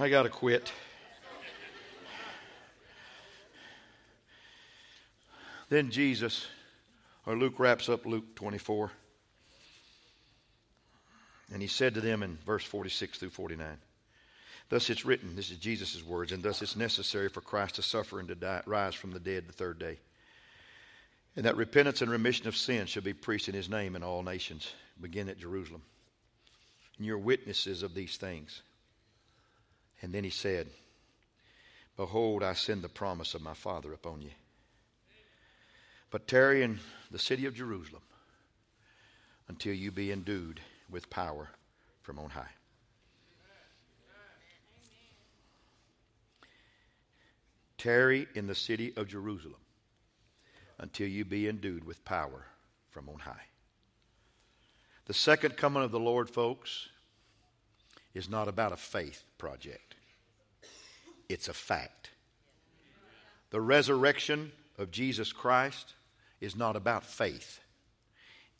I 0.00 0.08
got 0.08 0.22
to 0.22 0.28
quit. 0.28 0.70
Then 5.68 5.90
Jesus, 5.90 6.46
or 7.26 7.36
Luke 7.36 7.58
wraps 7.58 7.88
up 7.88 8.06
Luke 8.06 8.36
24. 8.36 8.92
And 11.52 11.60
he 11.60 11.66
said 11.68 11.94
to 11.94 12.00
them 12.00 12.22
in 12.22 12.38
verse 12.46 12.64
46 12.64 13.18
through 13.18 13.30
49 13.30 13.78
Thus 14.68 14.90
it's 14.90 15.04
written, 15.04 15.34
this 15.34 15.50
is 15.50 15.56
Jesus' 15.56 16.04
words, 16.04 16.30
and 16.30 16.42
thus 16.42 16.62
it's 16.62 16.76
necessary 16.76 17.28
for 17.28 17.40
Christ 17.40 17.76
to 17.76 17.82
suffer 17.82 18.20
and 18.20 18.28
to 18.28 18.34
die, 18.34 18.62
rise 18.66 18.94
from 18.94 19.12
the 19.12 19.20
dead 19.20 19.48
the 19.48 19.52
third 19.52 19.78
day. 19.78 19.98
And 21.34 21.44
that 21.44 21.56
repentance 21.56 22.02
and 22.02 22.10
remission 22.10 22.46
of 22.46 22.56
sins 22.56 22.90
shall 22.90 23.02
be 23.02 23.14
preached 23.14 23.48
in 23.48 23.54
his 23.54 23.70
name 23.70 23.96
in 23.96 24.02
all 24.02 24.22
nations, 24.22 24.72
begin 25.00 25.28
at 25.28 25.38
Jerusalem. 25.38 25.82
And 26.98 27.06
you're 27.06 27.18
witnesses 27.18 27.82
of 27.82 27.94
these 27.94 28.16
things. 28.16 28.62
And 30.02 30.12
then 30.12 30.24
he 30.24 30.30
said, 30.30 30.68
Behold, 31.96 32.42
I 32.42 32.52
send 32.52 32.82
the 32.82 32.88
promise 32.88 33.34
of 33.34 33.42
my 33.42 33.54
Father 33.54 33.92
upon 33.92 34.22
you. 34.22 34.30
But 36.10 36.28
tarry 36.28 36.62
in 36.62 36.78
the 37.10 37.18
city 37.18 37.44
of 37.46 37.54
Jerusalem 37.54 38.02
until 39.48 39.74
you 39.74 39.90
be 39.90 40.12
endued 40.12 40.60
with 40.88 41.10
power 41.10 41.50
from 42.02 42.18
on 42.18 42.30
high. 42.30 42.50
Tarry 47.76 48.26
in 48.34 48.46
the 48.46 48.54
city 48.54 48.92
of 48.96 49.08
Jerusalem 49.08 49.60
until 50.78 51.08
you 51.08 51.24
be 51.24 51.48
endued 51.48 51.84
with 51.84 52.04
power 52.04 52.46
from 52.90 53.08
on 53.08 53.20
high. 53.20 53.46
The 55.06 55.14
second 55.14 55.56
coming 55.56 55.82
of 55.82 55.90
the 55.90 56.00
Lord, 56.00 56.28
folks, 56.28 56.88
is 58.18 58.28
not 58.28 58.48
about 58.48 58.72
a 58.72 58.76
faith 58.76 59.24
project, 59.38 59.94
it's 61.28 61.48
a 61.48 61.54
fact. 61.54 62.10
The 63.50 63.60
resurrection 63.60 64.52
of 64.76 64.90
Jesus 64.90 65.32
Christ 65.32 65.94
is 66.40 66.54
not 66.56 66.76
about 66.76 67.04
faith, 67.04 67.60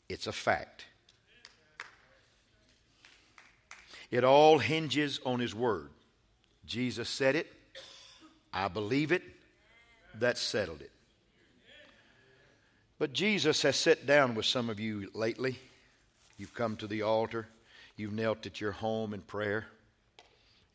it's 0.07 0.27
a 0.27 0.31
fact. 0.31 0.85
It 4.09 4.23
all 4.23 4.57
hinges 4.57 5.19
on 5.23 5.39
His 5.39 5.53
Word. 5.53 5.89
Jesus 6.65 7.09
said 7.09 7.35
it, 7.35 7.45
I 8.51 8.67
believe 8.69 9.11
it, 9.11 9.21
that 10.15 10.37
settled 10.37 10.81
it. 10.81 10.91
But 12.97 13.13
Jesus 13.13 13.61
has 13.61 13.75
sat 13.75 14.05
down 14.05 14.35
with 14.35 14.45
some 14.45 14.69
of 14.69 14.79
you 14.79 15.11
lately. 15.13 15.59
You've 16.37 16.55
come 16.55 16.75
to 16.77 16.87
the 16.87 17.03
altar, 17.03 17.47
you've 17.99 18.13
knelt 18.13 18.45
at 18.45 18.61
your 18.61 18.71
home 18.71 19.13
in 19.13 19.21
prayer, 19.21 19.65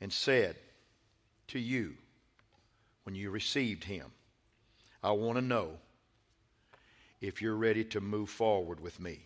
and 0.01 0.13
said 0.13 0.57
to 1.49 1.59
you 1.59 1.95
when 3.05 3.15
you 3.15 3.31
received 3.31 3.85
Him, 3.85 4.07
I 5.03 5.13
want 5.13 5.39
to 5.39 5.43
know 5.43 5.71
if 7.21 7.41
you're 7.41 7.57
ready 7.57 7.85
to 7.85 8.01
move 8.01 8.29
forward 8.29 8.81
with 8.81 9.01
me. 9.01 9.21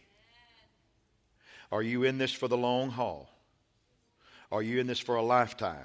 Are 1.70 1.82
you 1.82 2.04
in 2.04 2.18
this 2.18 2.32
for 2.32 2.48
the 2.48 2.56
long 2.56 2.90
haul? 2.90 3.28
Are 4.50 4.62
you 4.62 4.80
in 4.80 4.86
this 4.86 5.00
for 5.00 5.16
a 5.16 5.22
lifetime? 5.22 5.84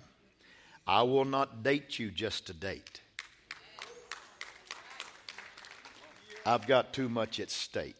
I 0.86 1.04
will 1.04 1.26
not 1.26 1.63
date 1.63 1.99
you 1.99 2.12
just 2.12 2.47
to 2.47 2.54
date. 2.54 3.02
I've 6.45 6.67
got 6.67 6.93
too 6.93 7.10
much 7.10 7.39
at 7.39 7.49
stake. 7.49 7.95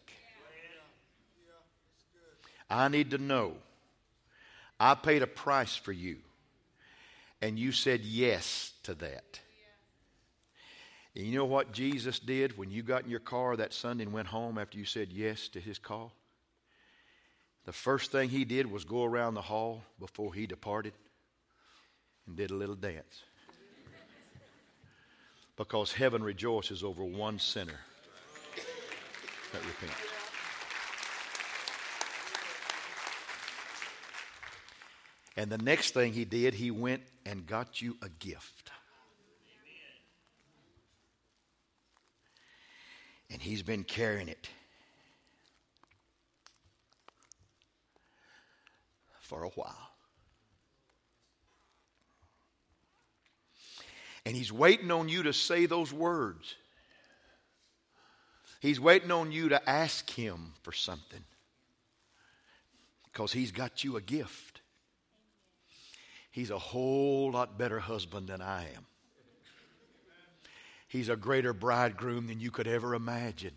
I 2.70 2.88
need 2.88 3.10
to 3.10 3.18
know. 3.18 3.56
I 4.78 4.94
paid 4.94 5.22
a 5.22 5.26
price 5.26 5.76
for 5.76 5.92
you, 5.92 6.18
and 7.40 7.58
you 7.58 7.72
said 7.72 8.00
yes 8.00 8.72
to 8.82 8.94
that. 8.94 9.40
And 11.16 11.26
you 11.26 11.36
know 11.38 11.44
what 11.44 11.72
Jesus 11.72 12.18
did 12.18 12.58
when 12.58 12.70
you 12.70 12.82
got 12.82 13.04
in 13.04 13.10
your 13.10 13.20
car 13.20 13.56
that 13.56 13.72
Sunday 13.72 14.04
and 14.04 14.12
went 14.12 14.28
home 14.28 14.58
after 14.58 14.76
you 14.76 14.84
said 14.84 15.12
yes 15.12 15.48
to 15.48 15.60
his 15.60 15.78
call? 15.78 16.12
The 17.66 17.72
first 17.72 18.10
thing 18.10 18.28
he 18.28 18.44
did 18.44 18.70
was 18.70 18.84
go 18.84 19.04
around 19.04 19.34
the 19.34 19.42
hall 19.42 19.84
before 19.98 20.34
he 20.34 20.46
departed 20.46 20.92
and 22.26 22.36
did 22.36 22.50
a 22.50 22.54
little 22.54 22.74
dance. 22.74 23.22
Because 25.56 25.92
heaven 25.92 26.22
rejoices 26.22 26.82
over 26.82 27.04
one 27.04 27.38
sinner 27.38 27.78
that 29.52 29.64
repents. 29.64 30.13
And 35.44 35.52
the 35.52 35.58
next 35.58 35.92
thing 35.92 36.14
he 36.14 36.24
did, 36.24 36.54
he 36.54 36.70
went 36.70 37.02
and 37.26 37.46
got 37.46 37.82
you 37.82 37.98
a 38.00 38.08
gift. 38.08 38.70
And 43.30 43.42
he's 43.42 43.62
been 43.62 43.84
carrying 43.84 44.28
it 44.28 44.48
for 49.20 49.44
a 49.44 49.50
while. 49.50 49.90
And 54.24 54.34
he's 54.34 54.50
waiting 54.50 54.90
on 54.90 55.10
you 55.10 55.24
to 55.24 55.34
say 55.34 55.66
those 55.66 55.92
words. 55.92 56.54
He's 58.60 58.80
waiting 58.80 59.10
on 59.10 59.30
you 59.30 59.50
to 59.50 59.68
ask 59.68 60.08
him 60.08 60.54
for 60.62 60.72
something 60.72 61.22
because 63.12 63.30
he's 63.30 63.52
got 63.52 63.84
you 63.84 63.98
a 63.98 64.00
gift. 64.00 64.53
He's 66.34 66.50
a 66.50 66.58
whole 66.58 67.30
lot 67.30 67.56
better 67.56 67.78
husband 67.78 68.26
than 68.28 68.42
I 68.42 68.64
am. 68.76 68.86
He's 70.88 71.08
a 71.08 71.16
greater 71.16 71.52
bridegroom 71.52 72.26
than 72.26 72.40
you 72.40 72.50
could 72.50 72.66
ever 72.66 72.94
imagine. 72.94 73.52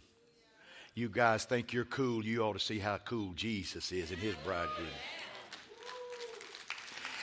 You 0.93 1.09
guys 1.09 1.45
think 1.45 1.73
you're 1.73 1.85
cool, 1.85 2.23
you 2.23 2.41
ought 2.41 2.53
to 2.53 2.59
see 2.59 2.79
how 2.79 2.97
cool 2.97 3.33
Jesus 3.35 3.91
is 3.91 4.11
in 4.11 4.17
his 4.17 4.35
bridegroom 4.45 4.87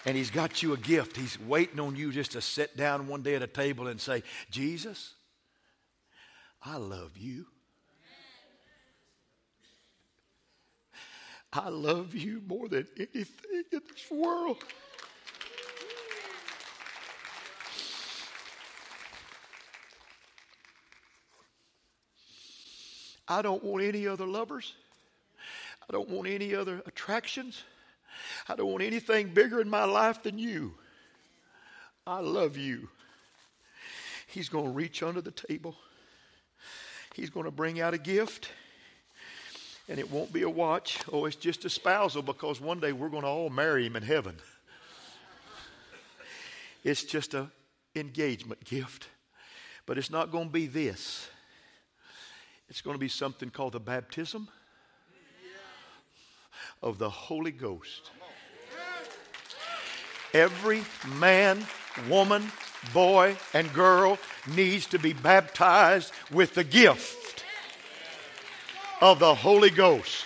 and 0.05 0.17
He's 0.17 0.31
got 0.31 0.62
you 0.62 0.73
a 0.73 0.77
gift. 0.77 1.17
He's 1.17 1.40
waiting 1.40 1.81
on 1.81 1.97
you 1.97 2.12
just 2.12 2.33
to 2.33 2.40
sit 2.40 2.77
down 2.77 3.09
one 3.09 3.23
day 3.23 3.35
at 3.35 3.43
a 3.43 3.47
table 3.47 3.87
and 3.87 4.01
say, 4.01 4.23
Jesus, 4.51 5.14
I 6.62 6.77
love 6.77 7.17
you. 7.17 7.47
I 11.53 11.69
love 11.69 12.14
you 12.14 12.43
more 12.47 12.69
than 12.69 12.87
anything 12.97 13.62
in 13.73 13.81
this 13.88 14.11
world. 14.11 14.57
I 23.29 23.43
don't 23.43 23.65
want 23.65 23.85
any 23.85 24.07
other 24.07 24.27
lovers. 24.27 24.75
I 25.89 25.93
don't 25.93 26.09
want 26.09 26.29
any 26.29 26.55
other 26.55 26.83
attractions. 26.87 27.63
I 28.49 28.57
don't 28.57 28.71
want 28.71 28.83
anything 28.83 29.29
bigger 29.29 29.61
in 29.61 29.69
my 29.69 29.85
life 29.85 30.23
than 30.23 30.39
you. 30.39 30.75
I 32.07 32.21
love 32.21 32.57
you. 32.57 32.89
He's 34.27 34.49
going 34.49 34.65
to 34.65 34.71
reach 34.71 35.03
under 35.03 35.21
the 35.21 35.31
table. 35.31 35.77
He's 37.15 37.31
going 37.31 37.45
to 37.45 37.51
bring 37.51 37.81
out 37.81 37.95
a 37.95 37.99
gift. 37.99 38.51
And 39.89 39.99
it 39.99 40.11
won't 40.11 40.33
be 40.33 40.43
a 40.43 40.51
watch. 40.51 40.99
Oh, 41.13 41.27
it's 41.27 41.37
just 41.37 41.65
a 41.65 41.71
spousal 41.71 42.23
because 42.23 42.61
one 42.61 42.81
day 42.81 42.93
we're 42.93 43.11
going 43.11 43.23
to 43.23 43.29
all 43.29 43.51
marry 43.51 43.87
him 43.87 43.97
in 43.97 44.03
heaven. 44.03 44.37
It's 46.83 47.05
just 47.05 47.35
a 47.35 47.49
engagement 47.95 48.65
gift. 48.65 49.09
But 49.87 49.99
it's 49.99 50.11
not 50.11 50.33
going 50.33 50.47
to 50.47 50.53
be 50.53 50.67
this. 50.67 51.29
It's 52.68 52.81
going 52.81 52.94
to 52.94 53.00
be 53.00 53.09
something 53.09 53.50
called 53.50 53.74
the 53.74 53.81
baptism 53.81 54.48
of 56.83 56.98
the 56.98 57.11
Holy 57.11 57.53
Ghost. 57.53 58.11
Every 60.33 60.83
man, 61.18 61.64
woman, 62.09 62.50
boy, 62.92 63.37
and 63.53 63.72
girl 63.72 64.18
needs 64.55 64.87
to 64.87 64.98
be 64.98 65.12
baptized 65.12 66.12
with 66.33 66.55
the 66.55 66.64
gift 66.64 67.44
of 69.00 69.18
the 69.18 69.35
Holy 69.35 69.70
Ghost. 69.70 70.24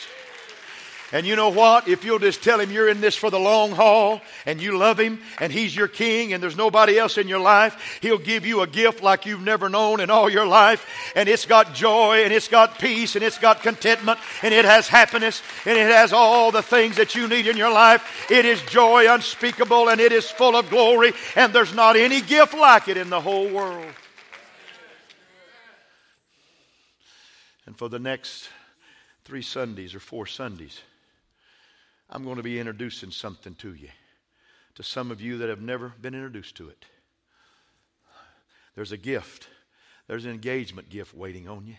And 1.11 1.27
you 1.27 1.37
know 1.37 1.49
what? 1.49 1.89
If 1.89 2.05
you'll 2.05 2.19
just 2.19 2.43
tell 2.43 2.61
him 2.61 2.71
you're 2.71 2.89
in 2.89 3.01
this 3.01 3.17
for 3.17 3.31
the 3.31 3.39
long 3.39 3.71
haul 3.71 4.21
and 4.45 4.61
you 4.61 4.77
love 4.77 5.01
him 5.01 5.21
and 5.41 5.51
he's 5.51 5.75
your 5.75 5.89
king 5.89 6.35
and 6.35 6.43
there's 6.43 6.57
nobody 6.57 6.99
else 6.99 7.17
in 7.17 7.29
your 7.29 7.41
life, 7.41 7.99
he'll 8.03 8.19
give 8.19 8.45
you 8.45 8.61
a 8.61 8.67
gift 8.67 9.03
like 9.03 9.25
you've 9.25 9.41
never 9.41 9.71
known 9.71 10.01
in 10.01 10.11
all 10.11 10.29
your 10.29 10.47
life. 10.47 10.87
And 11.17 11.27
it's 11.27 11.47
got 11.47 11.73
joy 11.73 12.25
and 12.25 12.33
it's 12.33 12.49
got 12.49 12.79
peace 12.79 13.17
and 13.17 13.25
it's 13.25 13.39
got 13.39 13.63
contentment 13.63 14.19
and 14.43 14.53
it 14.53 14.67
has 14.67 14.87
happiness 14.87 15.43
and 15.65 15.79
it 15.79 15.91
has 15.91 16.13
all 16.13 16.51
the 16.51 16.63
things 16.63 16.97
that 16.97 17.15
you 17.15 17.27
need 17.27 17.47
in 17.47 17.57
your 17.57 17.73
life. 17.73 18.31
It 18.31 18.45
is 18.45 18.61
joy 18.63 19.11
unspeakable 19.11 19.89
and 19.89 20.03
it 20.03 20.13
is 20.13 20.31
full 20.31 20.57
of 20.57 20.69
glory 20.69 21.15
and 21.37 21.55
there's 21.55 21.75
not 21.75 21.97
any 21.97 22.21
gift 22.21 22.53
like 22.53 22.87
it 22.87 22.99
in 22.99 23.09
the 23.09 23.21
whole 23.21 23.49
world. 23.49 23.87
And 27.65 27.79
for 27.79 27.89
the 27.89 27.99
next 27.99 28.51
three 29.25 29.43
Sundays 29.43 29.95
or 29.95 30.01
four 30.01 30.27
Sundays, 30.27 30.83
I'm 32.11 32.25
going 32.25 32.37
to 32.37 32.43
be 32.43 32.59
introducing 32.59 33.11
something 33.11 33.55
to 33.57 33.75
you, 33.75 33.91
to 34.77 34.83
some 34.83 35.11
of 35.11 35.21
you 35.21 35.39
that 35.39 35.49
have 35.49 35.61
never 35.61 35.93
been 36.01 36.15
introduced 36.15 36.57
to 36.57 36.69
it. 36.69 36.87
There's 38.75 38.93
a 38.93 38.97
gift, 38.97 39.49
there's 40.07 40.25
an 40.25 40.31
engagement 40.31 40.89
gift 40.89 41.15
waiting 41.15 41.49
on 41.49 41.67
you. 41.67 41.77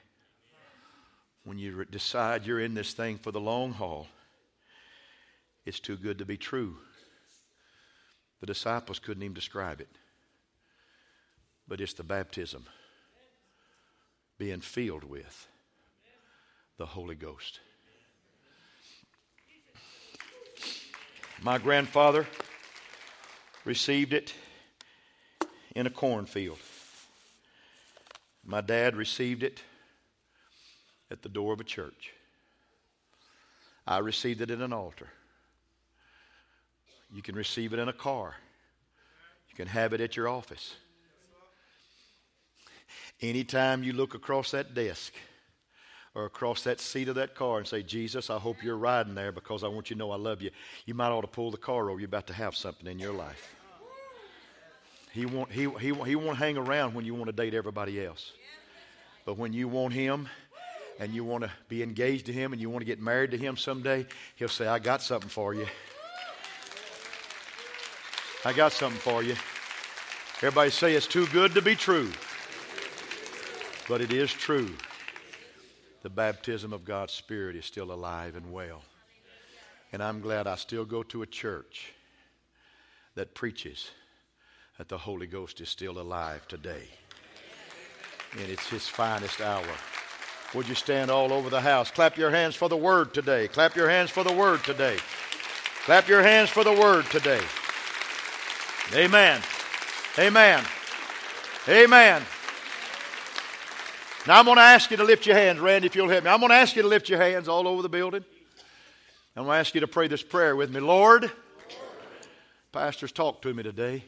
When 1.46 1.58
you 1.58 1.86
decide 1.86 2.46
you're 2.46 2.60
in 2.60 2.74
this 2.74 2.94
thing 2.94 3.18
for 3.18 3.32
the 3.32 3.40
long 3.40 3.72
haul, 3.74 4.08
it's 5.66 5.80
too 5.80 5.98
good 5.98 6.20
to 6.20 6.26
be 6.26 6.38
true. 6.38 6.78
The 8.40 8.46
disciples 8.46 9.00
couldn't 9.00 9.24
even 9.24 9.34
describe 9.34 9.82
it. 9.82 9.90
But 11.68 11.82
it's 11.82 11.94
the 11.94 12.04
baptism 12.04 12.66
being 14.38 14.62
filled 14.62 15.04
with 15.04 15.48
the 16.78 16.86
Holy 16.86 17.16
Ghost. 17.16 17.60
My 21.42 21.58
grandfather 21.58 22.28
received 23.64 24.12
it 24.12 24.34
in 25.74 25.88
a 25.88 25.90
cornfield. 25.90 26.60
My 28.46 28.60
dad 28.60 28.98
received 28.98 29.44
it 29.44 29.64
at 31.10 31.22
the 31.22 31.30
door 31.30 31.54
of 31.54 31.62
a 31.62 31.64
church. 31.64 32.12
I 33.88 34.00
received 34.00 34.42
it 34.42 34.52
at 34.52 34.60
an 34.60 34.74
altar. 34.74 35.08
You 37.14 37.22
can 37.22 37.36
receive 37.36 37.72
it 37.72 37.80
in 37.80 37.88
a 37.88 37.94
car. 37.94 38.36
You 39.50 39.56
can 39.56 39.68
have 39.68 39.94
it 39.94 40.02
at 40.02 40.18
your 40.18 40.28
office. 40.28 40.76
Anytime 43.22 43.84
you 43.84 43.94
look 43.94 44.14
across 44.14 44.52
that 44.52 44.74
desk 44.74 45.14
or 46.16 46.26
across 46.26 46.64
that 46.64 46.80
seat 46.80 47.08
of 47.08 47.16
that 47.16 47.36
car 47.36 47.60
and 47.60 47.68
say, 47.68 47.84
Jesus, 47.84 48.30
I 48.30 48.38
hope 48.38 48.64
you're 48.64 48.78
riding 48.78 49.16
there 49.16 49.32
because 49.32 49.64
I 49.64 49.68
want 49.68 49.90
you 49.90 49.96
to 49.96 50.00
know 50.00 50.12
I 50.12 50.18
love 50.18 50.42
you, 50.42 50.52
you 50.86 50.94
might 50.94 51.10
ought 51.10 51.22
to 51.22 51.28
pull 51.28 51.52
the 51.52 51.58
car 51.58 51.90
over. 51.90 52.00
You're 52.00 52.08
about 52.08 52.28
to 52.28 52.34
have 52.34 52.56
something 52.56 52.88
in 52.88 53.00
your 53.00 53.14
life. 53.14 53.56
He 55.12 55.26
won't, 55.26 55.52
he, 55.52 55.70
he, 55.80 55.94
he 55.94 56.16
won't 56.16 56.38
hang 56.38 56.58
around 56.58 56.94
when 56.94 57.06
you 57.06 57.16
want 57.16 57.28
to 57.28 57.32
date 57.32 57.54
everybody 57.54 58.04
else. 58.04 58.32
But 59.26 59.38
when 59.38 59.54
you 59.54 59.68
want 59.68 59.94
him 59.94 60.28
and 61.00 61.14
you 61.14 61.24
want 61.24 61.44
to 61.44 61.52
be 61.68 61.84
engaged 61.84 62.26
to 62.28 62.34
him 62.34 62.54
and 62.54 62.62
you 62.62 62.70
want 62.70 62.82
to 62.82 62.86
get 62.86 63.02
married 63.02 63.32
to 63.32 63.38
him 63.38 63.58
someday, 63.58 64.06
he'll 64.36 64.50
say, 64.50 64.68
I 64.68 64.80
got 64.80 65.02
something 65.02 65.30
for 65.30 65.54
you. 65.54 65.68
I 68.46 68.54
got 68.54 68.72
something 68.72 69.00
for 69.00 69.22
you. 69.22 69.36
Everybody 70.38 70.70
say 70.70 70.94
it's 70.94 71.08
too 71.08 71.28
good 71.28 71.54
to 71.56 71.62
be 71.62 71.76
true. 71.76 72.10
But 73.88 74.02
it 74.02 74.14
is 74.14 74.32
true. 74.32 74.70
The 76.02 76.10
baptism 76.10 76.72
of 76.72 76.86
God's 76.86 77.14
Spirit 77.14 77.56
is 77.56 77.66
still 77.66 77.92
alive 77.92 78.36
and 78.36 78.52
well. 78.52 78.82
And 79.92 80.02
I'm 80.02 80.22
glad 80.22 80.48
I 80.48 80.56
still 80.56 80.86
go 80.86 81.04
to 81.04 81.24
a 81.24 81.28
church 81.28 81.94
that 83.16 83.36
preaches 83.36 83.92
that 84.78 84.88
the 84.88 84.98
Holy 84.98 85.28
Ghost 85.28 85.60
is 85.60 85.68
still 85.68 86.00
alive 86.00 86.48
today. 86.48 86.84
And 88.40 88.50
it's 88.50 88.70
his 88.70 88.88
finest 88.88 89.42
hour. 89.42 89.66
Would 90.54 90.68
you 90.68 90.76
stand 90.76 91.12
all 91.12 91.34
over 91.34 91.50
the 91.50 91.62
house? 91.62 91.92
Clap 91.92 92.18
your 92.18 92.32
hands 92.32 92.56
for 92.56 92.70
the 92.70 92.78
word 92.78 93.14
today. 93.14 93.48
Clap 93.48 93.76
your 93.76 93.90
hands 93.90 94.10
for 94.10 94.24
the 94.24 94.32
word 94.32 94.64
today. 94.64 94.98
Clap 95.86 96.08
your 96.08 96.24
hands 96.24 96.50
for 96.50 96.64
the 96.64 96.74
word 96.74 97.06
today. 97.06 97.42
Amen. 98.94 99.42
Amen. 100.18 100.64
Amen. 101.68 102.24
Now 104.28 104.40
I'm 104.40 104.46
going 104.46 104.58
to 104.58 104.62
ask 104.62 104.92
you 104.92 104.98
to 104.98 105.04
lift 105.04 105.26
your 105.26 105.36
hands, 105.36 105.60
Randy, 105.60 105.88
if 105.88 105.96
you'll 105.96 106.10
help 106.10 106.26
me. 106.26 106.30
I'm 106.30 106.40
going 106.40 106.50
to 106.50 106.56
ask 106.56 106.76
you 106.76 106.82
to 106.82 106.88
lift 106.88 107.10
your 107.10 107.20
hands 107.20 107.48
all 107.48 107.68
over 107.68 107.82
the 107.82 107.90
building. 107.90 108.24
I'm 109.36 109.46
going 109.46 109.56
to 109.56 109.60
ask 109.60 109.74
you 109.74 109.82
to 109.82 109.88
pray 109.88 110.08
this 110.08 110.22
prayer 110.22 110.56
with 110.56 110.74
me. 110.74 110.82
Lord, 110.82 111.32
Pastor's 112.74 113.14
talked 113.14 113.44
to 113.44 113.54
me 113.54 113.64
today. 113.64 114.04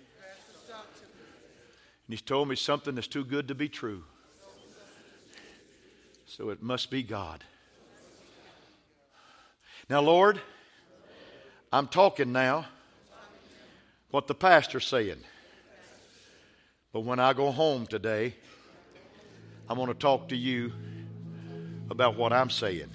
And 2.07 2.09
he's 2.09 2.21
told 2.21 2.49
me 2.49 2.57
something 2.57 2.95
that's 2.95 3.07
too 3.07 3.23
good 3.23 3.47
to 3.47 3.55
be 3.55 3.69
true. 3.69 4.03
So 6.25 6.49
it 6.49 6.61
must 6.61 6.91
be 6.91 7.03
God. 7.03 7.43
Now, 9.89 10.01
Lord, 10.01 10.41
I'm 11.71 11.87
talking 11.87 12.33
now 12.33 12.65
what 14.09 14.27
the 14.27 14.35
pastor's 14.35 14.85
saying. 14.85 15.19
But 16.91 17.01
when 17.01 17.19
I 17.19 17.31
go 17.31 17.51
home 17.51 17.87
today, 17.87 18.35
I'm 19.71 19.77
going 19.77 19.87
to 19.87 19.93
talk 19.93 20.27
to 20.27 20.35
you 20.35 20.73
about 21.89 22.17
what 22.17 22.33
I'm 22.33 22.49
saying. 22.49 22.89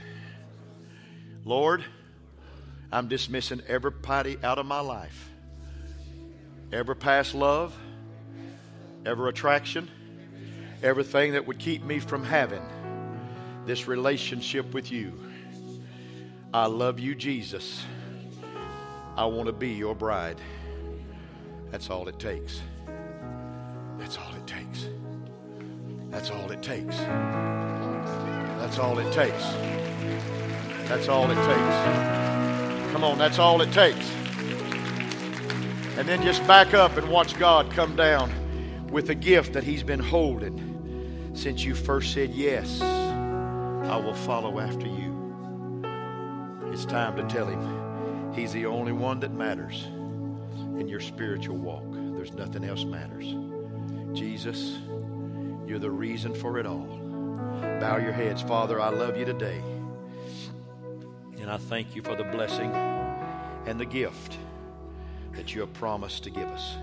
Lord, 1.42 1.82
I'm 2.92 3.08
dismissing 3.08 3.62
every 3.66 3.92
out 4.44 4.58
of 4.58 4.66
my 4.66 4.80
life, 4.80 5.30
every 6.70 6.94
past 6.94 7.34
love, 7.34 7.74
every 9.06 9.30
attraction, 9.30 9.88
everything 10.82 11.32
that 11.32 11.46
would 11.46 11.58
keep 11.58 11.82
me 11.82 11.98
from 11.98 12.22
having 12.22 12.62
this 13.64 13.88
relationship 13.88 14.74
with 14.74 14.92
you. 14.92 15.18
I 16.52 16.66
love 16.66 17.00
you, 17.00 17.14
Jesus. 17.14 17.86
I 19.16 19.24
want 19.24 19.46
to 19.46 19.54
be 19.54 19.70
your 19.70 19.94
bride. 19.94 20.42
That's 21.70 21.88
all 21.88 22.06
it 22.08 22.18
takes. 22.18 22.60
That's 23.96 24.18
all. 24.18 24.35
That's 26.16 26.30
all 26.30 26.50
it 26.50 26.62
takes. 26.62 26.96
That's 26.96 28.78
all 28.78 28.98
it 28.98 29.12
takes. 29.12 29.44
That's 30.88 31.08
all 31.08 31.30
it 31.30 31.34
takes. 31.34 31.76
Come 32.90 33.04
on, 33.04 33.18
that's 33.18 33.38
all 33.38 33.60
it 33.60 33.70
takes. 33.70 34.10
And 35.98 36.08
then 36.08 36.22
just 36.22 36.44
back 36.46 36.72
up 36.72 36.96
and 36.96 37.10
watch 37.10 37.38
God 37.38 37.70
come 37.70 37.96
down 37.96 38.32
with 38.90 39.10
a 39.10 39.14
gift 39.14 39.52
that 39.52 39.62
He's 39.62 39.82
been 39.82 40.00
holding 40.00 41.30
since 41.34 41.62
you 41.62 41.74
first 41.74 42.14
said, 42.14 42.30
Yes, 42.30 42.80
I 42.80 43.98
will 43.98 44.14
follow 44.14 44.58
after 44.58 44.86
you. 44.86 45.84
It's 46.72 46.86
time 46.86 47.14
to 47.16 47.24
tell 47.24 47.46
Him 47.46 48.32
He's 48.32 48.54
the 48.54 48.64
only 48.64 48.92
one 48.92 49.20
that 49.20 49.32
matters 49.34 49.84
in 50.80 50.88
your 50.88 51.00
spiritual 51.00 51.58
walk. 51.58 51.84
There's 51.92 52.32
nothing 52.32 52.64
else 52.64 52.84
matters. 52.84 53.34
Jesus, 54.14 54.78
you're 55.66 55.78
the 55.78 55.90
reason 55.90 56.34
for 56.34 56.58
it 56.58 56.66
all. 56.66 56.86
Bow 57.80 57.98
your 57.98 58.12
heads. 58.12 58.42
Father, 58.42 58.80
I 58.80 58.88
love 58.88 59.16
you 59.16 59.24
today. 59.24 59.62
And 61.40 61.50
I 61.50 61.58
thank 61.58 61.94
you 61.94 62.02
for 62.02 62.14
the 62.14 62.24
blessing 62.24 62.70
and 63.66 63.78
the 63.78 63.84
gift 63.84 64.38
that 65.34 65.54
you 65.54 65.60
have 65.60 65.72
promised 65.74 66.24
to 66.24 66.30
give 66.30 66.48
us. 66.48 66.76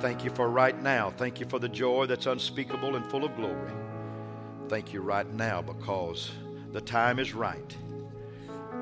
Thank 0.00 0.24
you 0.24 0.30
for 0.30 0.48
right 0.48 0.80
now. 0.82 1.10
Thank 1.10 1.40
you 1.40 1.46
for 1.46 1.58
the 1.58 1.68
joy 1.68 2.06
that's 2.06 2.26
unspeakable 2.26 2.96
and 2.96 3.04
full 3.06 3.24
of 3.24 3.34
glory. 3.36 3.72
Thank 4.68 4.92
you 4.92 5.00
right 5.00 5.30
now 5.34 5.62
because 5.62 6.30
the 6.72 6.80
time 6.80 7.18
is 7.18 7.34
right. 7.34 7.76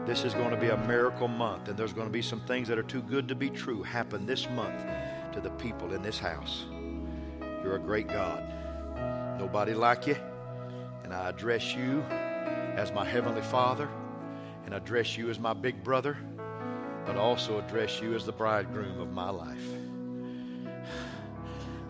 This 0.07 0.25
is 0.25 0.35
going 0.35 0.51
to 0.51 0.57
be 0.57 0.69
a 0.69 0.77
miracle 0.87 1.29
month, 1.29 1.69
and 1.69 1.77
there's 1.77 1.93
going 1.93 2.07
to 2.07 2.13
be 2.13 2.23
some 2.23 2.41
things 2.41 2.69
that 2.69 2.79
are 2.79 2.83
too 2.83 3.03
good 3.03 3.29
to 3.29 3.35
be 3.35 3.51
true 3.51 3.83
happen 3.83 4.25
this 4.25 4.49
month 4.51 4.85
to 5.33 5.41
the 5.41 5.51
people 5.51 5.93
in 5.93 6.03
this 6.03 6.19
house. 6.19 6.65
You're 7.63 7.77
a 7.77 7.81
great 7.81 8.09
God. 8.09 8.60
Nobody 9.41 9.73
like 9.73 10.07
you. 10.07 10.17
And 11.03 11.15
I 11.15 11.31
address 11.31 11.75
you 11.75 12.03
as 12.77 12.93
my 12.93 13.07
Heavenly 13.07 13.41
Father, 13.41 13.89
and 14.67 14.75
address 14.75 15.17
you 15.17 15.31
as 15.31 15.39
my 15.39 15.55
big 15.55 15.83
brother, 15.83 16.19
but 17.07 17.17
also 17.17 17.59
address 17.59 18.03
you 18.03 18.15
as 18.15 18.27
the 18.27 18.33
bridegroom 18.33 19.01
of 19.01 19.15
my 19.15 19.31
life. 19.31 19.65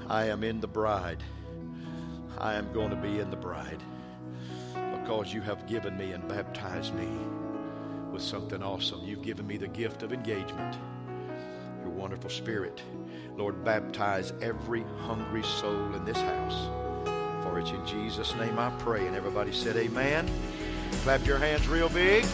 I 0.09 0.27
am 0.27 0.45
in 0.45 0.61
the 0.61 0.69
bride. 0.69 1.25
I 2.39 2.55
am 2.55 2.73
going 2.73 2.91
to 2.91 2.97
be 2.97 3.19
in 3.19 3.31
the 3.31 3.37
bride 3.37 3.83
because 4.93 5.35
you 5.35 5.41
have 5.41 5.67
given 5.67 5.97
me 5.97 6.13
and 6.13 6.29
baptized 6.29 6.95
me 6.95 7.09
with 8.13 8.23
something 8.23 8.63
awesome. 8.63 9.01
You've 9.03 9.23
given 9.23 9.45
me 9.45 9.57
the 9.57 9.67
gift 9.67 10.05
of 10.05 10.13
engagement, 10.13 10.79
your 11.83 11.91
wonderful 11.91 12.31
spirit. 12.31 12.81
Lord, 13.37 13.65
baptize 13.65 14.33
every 14.41 14.85
hungry 15.01 15.43
soul 15.43 15.95
in 15.97 16.05
this 16.05 16.21
house. 16.21 16.90
For 17.51 17.59
it's 17.59 17.73
in 17.73 17.85
Jesus' 17.85 18.33
name 18.37 18.61
I 18.61 18.71
pray. 18.79 19.09
And 19.09 19.17
everybody 19.17 19.51
said, 19.51 19.77
Amen. 19.77 20.31
Clap 21.03 21.27
your 21.27 21.39
hands 21.39 21.67
real 21.67 21.89
big. 21.89 22.25